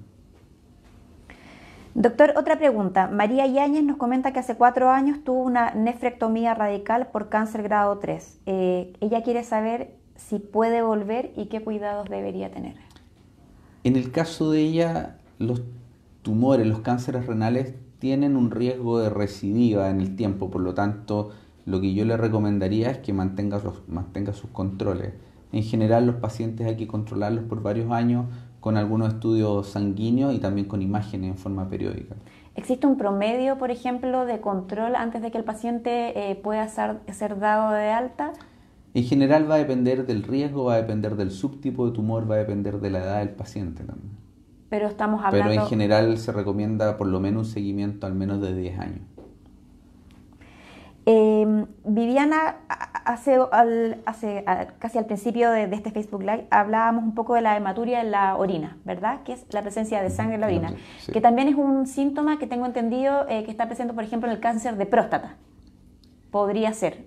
Doctor, 1.93 2.33
otra 2.37 2.57
pregunta. 2.57 3.07
María 3.07 3.45
Yáñez 3.45 3.83
nos 3.83 3.97
comenta 3.97 4.33
que 4.33 4.39
hace 4.39 4.55
cuatro 4.55 4.89
años 4.89 5.23
tuvo 5.23 5.43
una 5.43 5.75
nefrectomía 5.75 6.55
radical 6.55 7.09
por 7.11 7.29
cáncer 7.29 7.61
grado 7.61 7.99
3. 7.99 8.39
Eh, 8.47 8.93
ella 8.99 9.21
quiere 9.21 9.43
saber 9.43 10.01
si 10.27 10.39
puede 10.39 10.81
volver 10.81 11.31
y 11.35 11.45
qué 11.45 11.61
cuidados 11.61 12.09
debería 12.09 12.51
tener. 12.51 12.75
En 13.83 13.95
el 13.95 14.11
caso 14.11 14.51
de 14.51 14.61
ella, 14.61 15.17
los 15.39 15.61
tumores, 16.21 16.65
los 16.65 16.79
cánceres 16.79 17.27
renales 17.27 17.75
tienen 17.99 18.35
un 18.35 18.51
riesgo 18.51 18.99
de 18.99 19.09
recidiva 19.09 19.89
en 19.89 20.01
el 20.01 20.15
tiempo, 20.15 20.49
por 20.49 20.61
lo 20.61 20.73
tanto, 20.73 21.31
lo 21.65 21.81
que 21.81 21.93
yo 21.93 22.05
le 22.05 22.17
recomendaría 22.17 22.89
es 22.89 22.97
que 22.99 23.13
mantenga, 23.13 23.59
los, 23.59 23.87
mantenga 23.87 24.33
sus 24.33 24.49
controles. 24.49 25.13
En 25.51 25.63
general, 25.63 26.07
los 26.07 26.15
pacientes 26.15 26.65
hay 26.67 26.75
que 26.75 26.87
controlarlos 26.87 27.43
por 27.45 27.61
varios 27.61 27.91
años 27.91 28.25
con 28.59 28.77
algunos 28.77 29.13
estudios 29.13 29.67
sanguíneos 29.67 30.33
y 30.33 30.39
también 30.39 30.67
con 30.67 30.81
imágenes 30.81 31.31
en 31.31 31.37
forma 31.37 31.69
periódica. 31.69 32.15
¿Existe 32.55 32.87
un 32.87 32.97
promedio, 32.97 33.57
por 33.57 33.71
ejemplo, 33.71 34.25
de 34.25 34.39
control 34.39 34.95
antes 34.95 35.21
de 35.21 35.31
que 35.31 35.37
el 35.37 35.43
paciente 35.43 36.31
eh, 36.31 36.35
pueda 36.35 36.67
ser, 36.69 36.99
ser 37.11 37.39
dado 37.39 37.71
de 37.73 37.89
alta? 37.89 38.31
En 38.93 39.03
general 39.03 39.49
va 39.49 39.55
a 39.55 39.57
depender 39.57 40.05
del 40.05 40.23
riesgo, 40.23 40.65
va 40.65 40.75
a 40.75 40.77
depender 40.77 41.15
del 41.15 41.31
subtipo 41.31 41.87
de 41.87 41.93
tumor, 41.93 42.29
va 42.29 42.35
a 42.35 42.37
depender 42.39 42.79
de 42.79 42.91
la 42.91 42.99
edad 42.99 43.19
del 43.19 43.29
paciente 43.29 43.83
también. 43.83 44.17
Pero 44.69 44.87
estamos 44.87 45.23
hablando... 45.23 45.49
Pero 45.49 45.61
en 45.63 45.67
general 45.67 46.17
se 46.17 46.31
recomienda 46.31 46.97
por 46.97 47.07
lo 47.07 47.19
menos 47.19 47.47
un 47.47 47.53
seguimiento 47.53 48.05
al 48.05 48.13
menos 48.13 48.41
de 48.41 48.55
10 48.55 48.79
años. 48.79 49.01
Eh, 51.05 51.65
Viviana, 51.83 52.57
hace, 53.03 53.37
hace 54.05 54.45
casi 54.79 54.97
al 54.97 55.05
principio 55.05 55.51
de, 55.51 55.63
este 55.63 55.91
Facebook 55.91 56.21
Live 56.21 56.47
hablábamos 56.49 57.03
un 57.03 57.13
poco 57.13 57.35
de 57.35 57.41
la 57.41 57.57
hematuria 57.57 58.01
en 58.01 58.11
la 58.11 58.37
orina, 58.37 58.77
¿verdad? 58.85 59.23
Que 59.23 59.33
es 59.33 59.45
la 59.51 59.61
presencia 59.61 60.01
de 60.01 60.09
sangre 60.09 60.35
en 60.35 60.41
la 60.41 60.47
orina, 60.47 60.73
que 61.11 61.19
también 61.19 61.49
es 61.49 61.55
un 61.55 61.87
síntoma 61.87 62.39
que 62.39 62.47
tengo 62.47 62.65
entendido 62.65 63.27
eh, 63.27 63.43
que 63.43 63.51
está 63.51 63.65
presente, 63.65 63.93
por 63.93 64.03
ejemplo, 64.03 64.29
en 64.29 64.35
el 64.35 64.41
cáncer 64.41 64.77
de 64.77 64.85
próstata. 64.85 65.35
Podría 66.31 66.73
ser, 66.73 67.05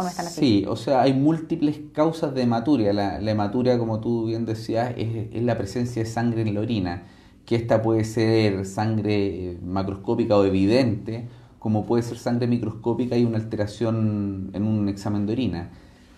¿o 0.00 0.02
no 0.02 0.08
están 0.08 0.26
así? 0.26 0.40
Sí, 0.40 0.64
o 0.68 0.76
sea, 0.76 1.02
hay 1.02 1.12
múltiples 1.12 1.80
causas 1.92 2.34
de 2.34 2.42
hematuria. 2.42 2.92
La, 2.92 3.20
hematuria, 3.20 3.78
como 3.78 4.00
tú 4.00 4.26
bien 4.26 4.46
decías, 4.46 4.94
es, 4.96 5.28
es 5.32 5.42
la 5.42 5.56
presencia 5.56 6.02
de 6.02 6.08
sangre 6.08 6.42
en 6.42 6.54
la 6.54 6.60
orina, 6.60 7.04
que 7.46 7.56
esta 7.56 7.82
puede 7.82 8.04
ser 8.04 8.66
sangre 8.66 9.58
macroscópica 9.64 10.36
o 10.36 10.44
evidente, 10.44 11.28
como 11.58 11.84
puede 11.84 12.02
ser 12.02 12.18
sangre 12.18 12.46
microscópica 12.46 13.16
y 13.16 13.24
una 13.24 13.36
alteración 13.36 14.50
en 14.54 14.62
un 14.64 14.88
examen 14.88 15.26
de 15.26 15.32
orina. 15.32 15.70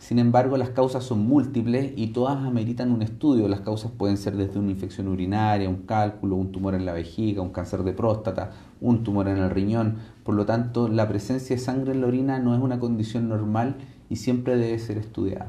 Sin 0.03 0.18
embargo, 0.18 0.57
las 0.57 0.71
causas 0.71 1.05
son 1.05 1.21
múltiples 1.21 1.92
y 1.95 2.09
todas 2.09 2.45
ameritan 2.45 2.90
un 2.90 3.03
estudio. 3.03 3.47
Las 3.47 3.61
causas 3.61 3.92
pueden 3.92 4.16
ser 4.16 4.37
desde 4.37 4.59
una 4.59 4.73
infección 4.73 5.07
urinaria, 5.07 5.68
un 5.68 5.83
cálculo, 5.87 6.35
un 6.35 6.51
tumor 6.51 6.75
en 6.75 6.85
la 6.85 6.92
vejiga, 6.92 7.40
un 7.40 7.51
cáncer 7.51 7.85
de 7.85 7.92
próstata, 7.92 8.51
un 8.83 9.05
tumor 9.05 9.29
en 9.29 9.38
el 9.38 9.49
riñón. 9.49 9.99
Por 10.25 10.35
lo 10.35 10.45
tanto, 10.45 10.88
la 10.88 11.09
presencia 11.09 11.57
de 11.57 11.62
sangre 11.62 11.92
en 11.92 12.03
la 12.03 12.09
orina 12.09 12.38
no 12.38 12.55
es 12.55 12.61
una 12.61 12.79
condición 12.79 13.29
normal 13.29 13.77
y 14.11 14.16
siempre 14.16 14.57
debe 14.57 14.79
ser 14.79 14.99
estudiada. 14.99 15.49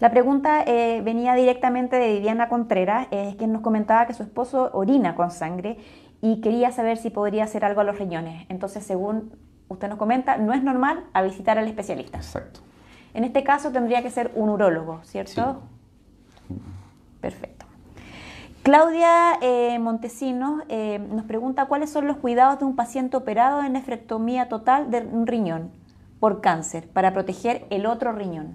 La 0.00 0.10
pregunta 0.10 0.64
eh, 0.66 1.02
venía 1.04 1.34
directamente 1.34 1.96
de 1.96 2.14
Viviana 2.14 2.48
Contreras, 2.48 3.06
eh, 3.10 3.34
quien 3.38 3.52
nos 3.52 3.60
comentaba 3.60 4.06
que 4.06 4.14
su 4.14 4.22
esposo 4.22 4.70
orina 4.72 5.14
con 5.14 5.30
sangre 5.30 5.76
y 6.22 6.40
quería 6.40 6.72
saber 6.72 6.96
si 6.96 7.10
podría 7.10 7.44
hacer 7.44 7.64
algo 7.64 7.82
a 7.82 7.84
los 7.84 7.98
riñones. 7.98 8.46
Entonces, 8.48 8.82
según 8.84 9.32
usted 9.68 9.88
nos 9.88 9.98
comenta, 9.98 10.38
no 10.38 10.54
es 10.54 10.62
normal 10.62 11.04
a 11.12 11.22
visitar 11.22 11.58
al 11.58 11.68
especialista. 11.68 12.16
Exacto. 12.16 12.60
En 13.12 13.24
este 13.24 13.44
caso 13.44 13.72
tendría 13.72 14.02
que 14.02 14.10
ser 14.10 14.32
un 14.34 14.48
urólogo, 14.48 15.00
¿cierto? 15.04 15.62
Sí. 16.48 16.54
Perfecto. 17.20 17.59
Claudia 18.62 19.38
eh, 19.40 19.78
Montesinos 19.78 20.62
eh, 20.68 20.98
nos 20.98 21.24
pregunta 21.24 21.64
cuáles 21.66 21.90
son 21.90 22.06
los 22.06 22.18
cuidados 22.18 22.58
de 22.58 22.66
un 22.66 22.76
paciente 22.76 23.16
operado 23.16 23.62
en 23.64 23.72
nefrectomía 23.72 24.50
total 24.50 24.90
de 24.90 25.00
un 25.00 25.26
riñón 25.26 25.70
por 26.18 26.42
cáncer 26.42 26.86
para 26.88 27.14
proteger 27.14 27.66
el 27.70 27.86
otro 27.86 28.12
riñón. 28.12 28.48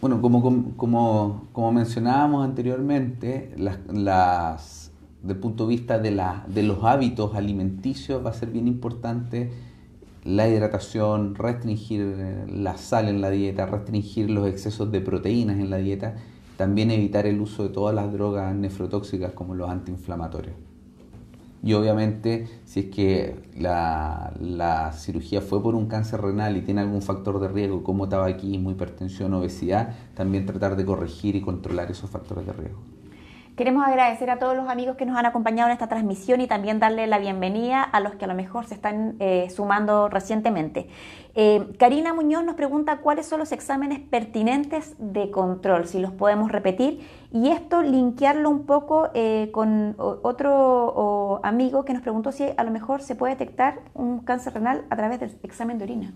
Bueno, 0.00 0.22
como, 0.22 0.72
como, 0.76 1.48
como 1.52 1.72
mencionábamos 1.72 2.44
anteriormente, 2.44 3.52
las, 3.56 3.78
las 3.88 4.92
desde 5.20 5.34
el 5.34 5.40
punto 5.40 5.64
de 5.64 5.70
vista 5.70 5.98
de, 5.98 6.12
la, 6.12 6.44
de 6.46 6.62
los 6.62 6.84
hábitos 6.84 7.34
alimenticios 7.34 8.24
va 8.24 8.30
a 8.30 8.34
ser 8.34 8.50
bien 8.50 8.68
importante 8.68 9.50
la 10.24 10.48
hidratación, 10.48 11.34
restringir 11.34 12.46
la 12.48 12.76
sal 12.76 13.08
en 13.08 13.20
la 13.20 13.30
dieta, 13.30 13.66
restringir 13.66 14.30
los 14.30 14.46
excesos 14.46 14.92
de 14.92 15.00
proteínas 15.00 15.58
en 15.58 15.70
la 15.70 15.78
dieta, 15.78 16.14
también 16.60 16.90
evitar 16.90 17.24
el 17.24 17.40
uso 17.40 17.62
de 17.62 17.70
todas 17.70 17.94
las 17.94 18.12
drogas 18.12 18.54
nefrotóxicas 18.54 19.32
como 19.32 19.54
los 19.54 19.70
antiinflamatorios. 19.70 20.56
Y 21.62 21.72
obviamente, 21.72 22.50
si 22.66 22.80
es 22.80 22.86
que 22.90 23.34
la, 23.58 24.34
la, 24.38 24.92
cirugía 24.92 25.40
fue 25.40 25.62
por 25.62 25.74
un 25.74 25.86
cáncer 25.86 26.20
renal 26.20 26.58
y 26.58 26.60
tiene 26.60 26.82
algún 26.82 27.00
factor 27.00 27.40
de 27.40 27.48
riesgo 27.48 27.82
como 27.82 28.10
tabaquismo, 28.10 28.70
hipertensión, 28.70 29.32
obesidad, 29.32 29.96
también 30.12 30.44
tratar 30.44 30.76
de 30.76 30.84
corregir 30.84 31.34
y 31.34 31.40
controlar 31.40 31.90
esos 31.90 32.10
factores 32.10 32.44
de 32.44 32.52
riesgo. 32.52 32.80
Queremos 33.60 33.86
agradecer 33.86 34.30
a 34.30 34.38
todos 34.38 34.56
los 34.56 34.70
amigos 34.70 34.96
que 34.96 35.04
nos 35.04 35.18
han 35.18 35.26
acompañado 35.26 35.68
en 35.68 35.74
esta 35.74 35.86
transmisión 35.86 36.40
y 36.40 36.46
también 36.46 36.80
darle 36.80 37.06
la 37.06 37.18
bienvenida 37.18 37.82
a 37.82 38.00
los 38.00 38.14
que 38.14 38.24
a 38.24 38.28
lo 38.28 38.34
mejor 38.34 38.64
se 38.64 38.72
están 38.72 39.16
eh, 39.20 39.48
sumando 39.54 40.08
recientemente. 40.08 40.88
Eh, 41.34 41.70
Karina 41.78 42.14
Muñoz 42.14 42.42
nos 42.42 42.54
pregunta 42.54 43.00
cuáles 43.02 43.26
son 43.26 43.38
los 43.38 43.52
exámenes 43.52 44.00
pertinentes 44.00 44.94
de 44.98 45.30
control, 45.30 45.86
si 45.86 45.98
los 45.98 46.10
podemos 46.10 46.50
repetir, 46.50 47.06
y 47.34 47.50
esto 47.50 47.82
linkearlo 47.82 48.48
un 48.48 48.64
poco 48.64 49.10
eh, 49.12 49.50
con 49.52 49.94
otro 49.98 51.40
amigo 51.42 51.84
que 51.84 51.92
nos 51.92 52.00
preguntó 52.00 52.32
si 52.32 52.46
a 52.56 52.64
lo 52.64 52.70
mejor 52.70 53.02
se 53.02 53.14
puede 53.14 53.34
detectar 53.34 53.80
un 53.92 54.20
cáncer 54.20 54.54
renal 54.54 54.86
a 54.88 54.96
través 54.96 55.20
del 55.20 55.36
examen 55.42 55.76
de 55.76 55.84
orina. 55.84 56.14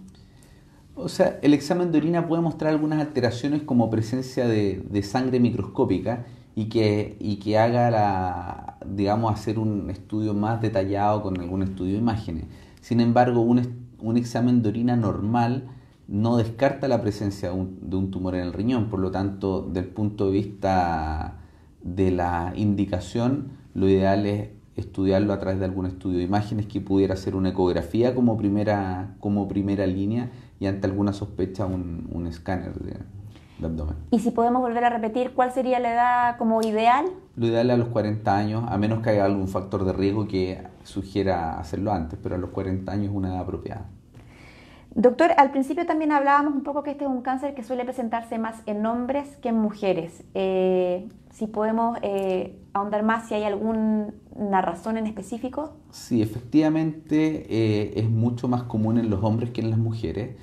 O 0.95 1.11
sea, 1.11 1.39
el 1.43 1.53
examen 1.53 1.93
de 1.93 1.99
orina 1.99 2.27
puede 2.27 2.41
mostrar 2.41 2.71
algunas 2.71 3.01
alteraciones 3.01 3.65
como 3.65 3.91
presencia 3.91 4.49
de 4.49 5.03
sangre 5.03 5.41
microscópica 5.41 6.25
y 6.55 6.67
que, 6.67 7.17
y 7.21 7.37
que 7.37 7.59
haga, 7.59 7.91
la, 7.91 8.79
digamos, 8.87 9.33
hacer 9.33 9.59
un 9.59 9.91
estudio 9.91 10.35
más 10.35 10.61
detallado 10.63 11.23
con 11.23 11.41
algún 11.41 11.63
estudio 11.63 11.95
de 11.95 11.99
imágenes. 11.99 12.45
Sin 12.81 13.01
embargo, 13.01 13.41
un, 13.41 13.89
un 13.99 14.17
examen 14.17 14.63
de 14.63 14.69
orina 14.69 14.97
normal 14.97 15.69
no 16.07 16.37
descarta 16.37 16.87
la 16.87 17.01
presencia 17.01 17.51
de 17.51 17.55
un, 17.55 17.79
de 17.91 17.97
un, 17.97 18.11
tumor 18.11 18.35
en 18.35 18.43
el 18.43 18.53
riñón, 18.53 18.89
por 18.91 19.01
lo 19.01 19.11
tanto, 19.11 19.63
del 19.63 19.87
punto 19.87 20.27
de 20.27 20.33
vista 20.33 21.39
de 21.83 22.11
la 22.11 22.53
indicación, 22.57 23.53
lo 23.75 23.89
ideal 23.89 24.27
es 24.27 24.51
estudiarlo 24.77 25.33
a 25.33 25.39
través 25.39 25.61
de 25.61 25.67
algún 25.67 25.87
estudio 25.87 26.19
de 26.19 26.25
imágenes 26.25 26.67
que 26.67 26.81
pudiera 26.81 27.17
ser 27.17 27.37
una 27.37 27.51
ecografía 27.51 28.15
como 28.15 28.37
primera, 28.37 29.17
como 29.21 29.49
primera 29.49 29.87
línea 29.87 30.31
y 30.61 30.67
ante 30.67 30.87
alguna 30.87 31.13
sospecha 31.13 31.65
un, 31.67 32.09
un 32.13 32.27
escáner. 32.27 32.73
De, 33.59 33.71
y 34.11 34.19
si 34.19 34.33
podemos 34.33 34.63
volver 34.63 34.85
a 34.85 34.91
repetir, 34.91 35.33
¿cuál 35.33 35.53
sería 35.53 35.79
la 35.79 35.93
edad 35.93 36.37
como 36.39 36.61
ideal? 36.63 37.07
Lo 37.37 37.47
ideal 37.47 37.71
es 37.71 37.75
a 37.75 37.77
los 37.77 37.89
40 37.89 38.37
años, 38.37 38.65
a 38.69 38.77
menos 38.79 39.01
que 39.01 39.11
haya 39.11 39.25
algún 39.25 39.49
factor 39.49 39.85
de 39.85 39.93
riesgo 39.93 40.27
que 40.27 40.61
sugiera 40.83 41.59
hacerlo 41.59 41.93
antes, 41.93 42.19
pero 42.23 42.35
a 42.35 42.39
los 42.39 42.51
40 42.51 42.91
años 42.91 43.11
es 43.11 43.15
una 43.15 43.29
edad 43.29 43.41
apropiada. 43.41 43.87
Doctor, 44.97 45.33
al 45.37 45.51
principio 45.51 45.87
también 45.87 46.13
hablábamos 46.13 46.55
un 46.55 46.63
poco 46.63 46.85
que 46.85 46.93
este 46.93 47.05
es 47.05 47.11
un 47.11 47.23
cáncer 47.23 47.55
que 47.55 47.65
suele 47.65 47.85
presentarse 47.85 48.39
más 48.39 48.63
en 48.67 48.87
hombres 48.87 49.37
que 49.43 49.49
en 49.49 49.57
mujeres. 49.57 50.23
Eh, 50.35 51.09
si 51.33 51.49
podemos 51.49 51.99
eh, 52.03 52.57
ahondar 52.73 53.03
más, 53.03 53.27
si 53.27 53.35
hay 53.35 53.43
alguna 53.43 54.63
razón 54.63 54.97
en 54.97 55.09
específico. 55.09 55.73
Sí, 55.91 56.23
efectivamente 56.23 57.47
eh, 57.49 57.95
es 57.97 58.09
mucho 58.09 58.47
más 58.47 58.63
común 58.65 58.99
en 58.99 59.11
los 59.11 59.25
hombres 59.25 59.51
que 59.51 59.63
en 59.63 59.71
las 59.71 59.81
mujeres. 59.81 60.37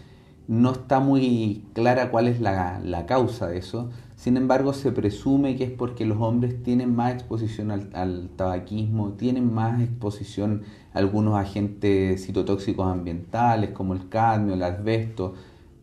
No 0.52 0.74
está 0.74 1.00
muy 1.00 1.64
clara 1.72 2.12
cuál 2.12 2.28
es 2.28 2.42
la, 2.42 3.06
causa 3.08 3.48
de 3.48 3.58
eso. 3.58 3.90
Sin 4.18 4.36
embargo, 4.36 4.74
se 4.74 4.92
presume 4.92 5.56
que 5.56 5.64
es 5.64 5.72
porque 5.72 6.06
los 6.06 6.18
hombres 6.20 6.62
tienen 6.62 6.94
más 6.94 7.14
exposición 7.14 7.72
al, 7.72 8.30
tabaquismo, 8.36 9.14
tienen 9.14 9.54
más 9.54 9.80
exposición 9.80 10.64
a 10.94 10.98
algunos 11.00 11.36
agentes 11.36 12.26
citotóxicos 12.26 12.86
ambientales 12.86 13.70
como 13.70 13.94
el 13.94 14.10
cadmio, 14.10 14.56
el 14.56 14.64
asbesto, 14.64 15.36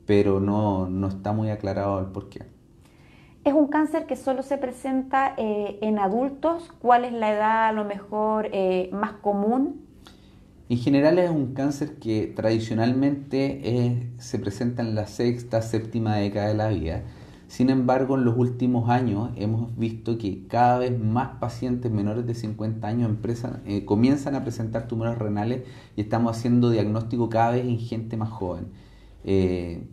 pero 0.04 0.38
no, 0.38 0.86
está 1.08 1.32
muy 1.32 1.48
aclarado 1.48 2.00
el 2.00 2.08
por 2.08 2.28
qué. 2.28 2.44
Es 3.44 3.54
un 3.54 3.68
cáncer 3.68 4.04
que 4.04 4.16
solo 4.16 4.42
se 4.42 4.58
presenta 4.58 5.32
eh, 5.38 5.78
en 5.80 5.98
adultos. 5.98 6.70
¿Cuál 6.78 7.06
es 7.06 7.14
la 7.14 7.32
edad 7.32 7.68
a 7.68 7.72
lo 7.72 7.86
mejor 7.86 8.50
eh, 8.52 8.90
más 8.92 9.12
común? 9.12 9.87
En 10.70 10.76
general 10.76 11.18
es 11.18 11.30
un 11.30 11.54
cáncer 11.54 11.96
que 11.98 12.26
tradicionalmente 12.26 14.10
se 14.18 14.38
presenta 14.38 14.82
en 14.82 14.94
la 14.94 15.06
sexta, 15.06 15.62
séptima 15.62 16.16
década 16.16 16.48
de 16.48 16.54
la 16.54 16.68
vida. 16.68 17.04
Sin 17.46 17.70
embargo, 17.70 18.18
en 18.18 18.26
los 18.26 18.36
últimos 18.36 18.90
años 18.90 19.30
hemos 19.36 19.74
visto 19.78 20.18
que 20.18 20.46
cada 20.46 20.78
vez 20.78 20.98
más 21.00 21.38
pacientes 21.40 21.90
menores 21.90 22.26
de 22.26 22.34
50 22.34 22.86
años 22.86 23.10
eh, 23.64 23.86
comienzan 23.86 24.34
a 24.34 24.42
presentar 24.42 24.86
tumores 24.86 25.16
renales 25.16 25.62
y 25.96 26.02
estamos 26.02 26.36
haciendo 26.36 26.68
diagnóstico 26.68 27.30
cada 27.30 27.52
vez 27.52 27.64
en 27.64 27.78
gente 27.78 28.18
más 28.18 28.28
joven. 28.28 28.66
Eh, 29.24 29.88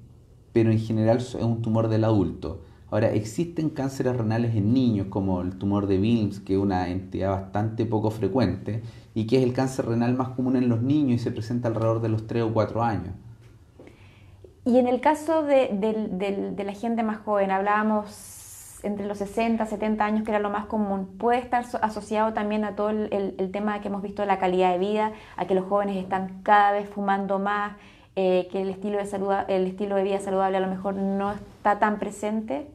pero 0.52 0.72
en 0.72 0.80
general 0.80 1.18
es 1.20 1.36
un 1.36 1.62
tumor 1.62 1.88
del 1.88 2.04
adulto. 2.04 2.64
Ahora, 2.92 3.14
existen 3.14 3.70
cánceres 3.70 4.16
renales 4.18 4.56
en 4.56 4.74
niños, 4.74 5.08
como 5.10 5.42
el 5.42 5.58
tumor 5.58 5.88
de 5.88 6.00
Wilms, 6.00 6.42
que 6.42 6.54
es 6.54 6.60
una 6.60 6.90
entidad 6.90 7.32
bastante 7.32 7.86
poco 7.86 8.12
frecuente, 8.12 8.84
y 9.16 9.26
que 9.26 9.38
es 9.38 9.44
el 9.44 9.54
cáncer 9.54 9.88
renal 9.88 10.14
más 10.14 10.30
común 10.30 10.58
en 10.58 10.70
los 10.70 10.82
niños 10.82 11.22
y 11.22 11.24
se 11.24 11.32
presenta 11.32 11.70
alrededor 11.70 12.02
de 12.02 12.10
los 12.10 12.28
3 12.28 12.44
o 12.44 12.54
4 12.54 12.84
años. 12.84 13.14
Y 14.66 14.78
en 14.78 14.88
el 14.88 15.00
caso 15.00 15.44
de, 15.44 16.56
la 16.58 16.74
gente 16.74 17.02
más 17.02 17.20
joven, 17.20 17.50
hablábamos 17.50 18.80
entre 18.84 19.06
los 19.06 19.18
60, 19.20 19.66
70 19.66 20.04
años, 20.04 20.24
que 20.24 20.32
era 20.32 20.40
lo 20.40 20.50
más 20.50 20.66
común, 20.66 21.18
¿puede 21.18 21.40
estar 21.40 21.66
asociado 21.82 22.34
también 22.34 22.66
a 22.66 22.76
todo 22.76 22.90
el, 22.90 23.50
tema 23.52 23.80
que 23.80 23.88
hemos 23.88 24.02
visto 24.02 24.22
de 24.22 24.28
la 24.28 24.38
calidad 24.38 24.74
de 24.74 24.80
vida, 24.80 25.14
a 25.38 25.46
que 25.46 25.56
los 25.56 25.66
jóvenes 25.66 25.98
están 25.98 26.42
cada 26.44 26.74
vez 26.74 26.90
fumando 26.90 27.40
más, 27.40 27.74
eh, 28.18 28.48
que 28.52 28.62
el 28.62 28.70
estilo, 28.70 28.98
de 28.98 29.06
salud, 29.06 29.32
el 29.48 29.66
estilo 29.66 29.96
de 29.96 30.04
vida 30.04 30.20
saludable 30.20 30.58
a 30.58 30.62
lo 30.62 30.68
mejor 30.68 30.96
no 30.96 31.32
está 31.32 31.80
tan 31.80 32.00
presente? 32.00 32.68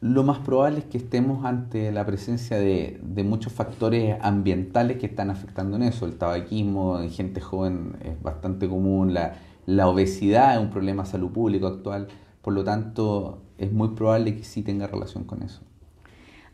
Lo 0.00 0.24
más 0.24 0.38
probable 0.40 0.80
es 0.80 0.84
que 0.84 0.98
estemos 0.98 1.46
ante 1.46 1.90
la 1.90 2.04
presencia 2.04 2.58
de, 2.58 3.00
muchos 3.24 3.52
factores 3.52 4.18
ambientales 4.20 4.98
que 4.98 5.06
están 5.06 5.30
afectando 5.30 5.76
en 5.76 5.84
eso. 5.84 6.04
El 6.04 6.18
tabaquismo 6.18 7.00
en 7.00 7.10
gente 7.10 7.40
joven 7.40 7.96
es 8.04 8.22
bastante 8.22 8.68
común, 8.68 9.14
la, 9.14 9.88
obesidad 9.88 10.54
es 10.54 10.60
un 10.60 10.70
problema 10.70 11.04
de 11.04 11.08
salud 11.08 11.30
pública 11.30 11.68
actual, 11.68 12.08
por 12.42 12.52
lo 12.52 12.62
tanto 12.62 13.42
es 13.56 13.72
muy 13.72 13.88
probable 13.88 14.36
que 14.36 14.44
sí 14.44 14.62
tenga 14.62 14.86
relación 14.86 15.24
con 15.24 15.42
eso. 15.42 15.62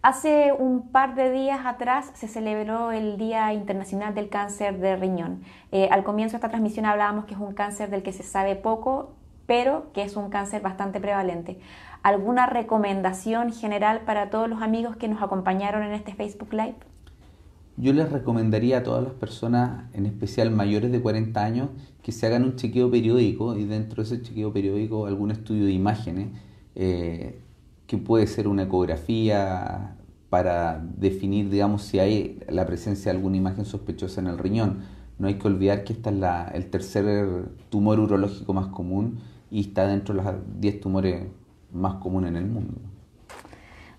Hace 0.03 0.53
un 0.53 0.89
par 0.91 1.15
de 1.15 1.31
días 1.31 1.67
atrás 1.67 2.11
se 2.15 2.29
celebró 2.29 2.91
el 2.91 3.19
Día 3.19 3.53
Internacional 3.53 4.15
del 4.15 4.29
Cáncer 4.29 4.79
de 4.79 4.97
Riñón. 4.97 5.43
Eh, 5.73 5.89
al 5.91 6.05
comienzo 6.05 6.33
de 6.33 6.37
esta 6.39 6.49
transmisión 6.49 6.87
hablábamos 6.87 7.25
que 7.25 7.35
es 7.35 7.41
un 7.41 7.55
cáncer 7.55 7.91
del 7.91 8.03
que 8.03 8.13
se 8.13 8.23
sabe 8.23 8.57
poco, 8.57 9.15
pero 9.47 9.93
que 9.93 10.03
es 10.03 10.17
un 10.17 10.31
cáncer 10.31 10.63
bastante 10.63 11.01
prevalente. 11.01 11.61
¿Alguna 12.03 12.47
recomendación 12.47 13.53
general 13.53 14.03
para 14.05 14.31
todos 14.31 14.49
los 14.49 14.61
amigos 14.61 14.97
que 14.97 15.09
nos 15.09 15.23
acompañaron 15.23 15.83
en 15.85 15.93
este 15.93 16.15
Facebook 16.15 16.53
Live? 16.53 16.77
Yo 17.77 17.93
les 17.93 18.11
recomendaría 18.11 18.79
a 18.79 18.83
todas 18.83 19.05
las 19.05 19.12
personas, 19.15 19.85
en 19.95 20.07
especial 20.07 20.51
mayores 20.51 20.91
de 20.93 21.01
40 21.01 21.43
años, 21.43 21.69
que 22.03 22.12
se 22.12 22.27
hagan 22.27 22.45
un 22.45 22.57
chequeo 22.57 22.91
periódico 22.91 23.57
y 23.57 23.65
dentro 23.65 24.03
de 24.03 24.15
ese 24.15 24.23
chequeo 24.23 24.53
periódico 24.53 25.07
algún 25.07 25.31
estudio 25.31 25.65
de 25.65 25.73
imágenes. 25.73 26.29
Eh, 26.75 27.41
que 27.87 27.99
puede 27.99 28.27
ser 28.27 28.49
una 28.49 28.62
ecografía 28.62 29.97
para 30.31 30.83
definir, 30.97 31.51
digamos, 31.51 31.83
si 31.83 31.99
hay 31.99 32.41
la 32.49 32.65
presencia 32.65 33.12
de 33.12 33.19
alguna 33.19 33.37
imagen 33.37 33.67
sospechosa 33.67 34.23
en 34.23 34.29
el 34.29 34.38
riñón. 34.38 34.79
No 35.19 35.29
hay 35.29 35.35
que 35.35 35.47
olvidar 35.47 35.85
que 35.85 35.93
este 35.93 36.09
es 36.09 36.17
la, 36.17 36.49
el 36.55 36.71
tercer 36.71 37.51
tumor 37.69 38.01
urológico 38.01 38.55
más 38.55 38.69
común 38.69 39.19
y 39.51 39.61
está 39.61 39.87
dentro 39.87 40.15
de 40.15 40.23
los 40.23 40.35
10 40.59 40.81
tumores 40.81 41.27
más 41.73 41.95
comunes 41.95 42.31
en 42.31 42.37
el 42.37 42.47
mundo. 42.47 42.75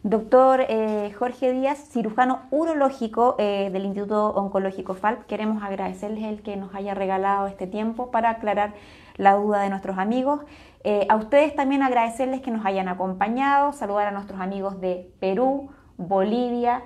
Doctor 0.05 0.65
eh, 0.67 1.13
Jorge 1.17 1.53
Díaz, 1.53 1.77
cirujano 1.77 2.41
urológico 2.51 3.37
eh, 3.39 3.69
del 3.71 3.85
Instituto 3.85 4.31
Oncológico 4.35 4.95
FALP, 4.95 5.25
queremos 5.27 5.63
agradecerles 5.63 6.25
el 6.25 6.41
que 6.41 6.57
nos 6.57 6.75
haya 6.75 6.93
regalado 6.93 7.47
este 7.47 7.67
tiempo 7.67 8.11
para 8.11 8.31
aclarar 8.31 8.73
la 9.15 9.35
duda 9.35 9.61
de 9.61 9.69
nuestros 9.69 9.97
amigos. 9.97 10.41
Eh, 10.83 11.07
a 11.07 11.15
ustedes 11.15 11.55
también 11.55 11.83
agradecerles 11.83 12.41
que 12.41 12.51
nos 12.51 12.65
hayan 12.65 12.89
acompañado, 12.89 13.71
saludar 13.71 14.07
a 14.07 14.11
nuestros 14.11 14.41
amigos 14.41 14.81
de 14.81 15.09
Perú, 15.21 15.69
Bolivia, 15.95 16.83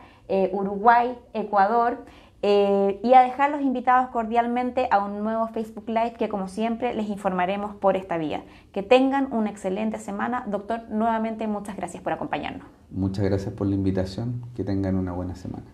Uruguay, 0.52 1.18
Ecuador 1.34 2.00
eh, 2.42 3.00
y 3.04 3.14
a 3.14 3.22
dejarlos 3.22 3.62
invitados 3.62 4.10
cordialmente 4.10 4.88
a 4.92 5.04
un 5.04 5.24
nuevo 5.24 5.48
Facebook 5.48 5.86
Live 5.88 6.14
que 6.14 6.30
como 6.30 6.48
siempre 6.48 6.94
les 6.94 7.10
informaremos 7.10 7.76
por 7.76 7.98
esta 7.98 8.18
vía. 8.18 8.44
Que 8.72 8.84
tengan 8.84 9.32
una 9.34 9.50
excelente 9.50 9.98
semana. 9.98 10.44
Doctor, 10.48 10.82
nuevamente 10.90 11.48
muchas 11.48 11.76
gracias 11.76 12.04
por 12.04 12.14
acompañarnos. 12.14 12.68
Muchas 12.92 13.26
gracias 13.26 13.54
por 13.54 13.68
la 13.68 13.76
invitación. 13.76 14.44
Que 14.56 14.64
tengan 14.64 14.96
una 14.96 15.14
buena 15.14 15.36
semana. 15.36 15.66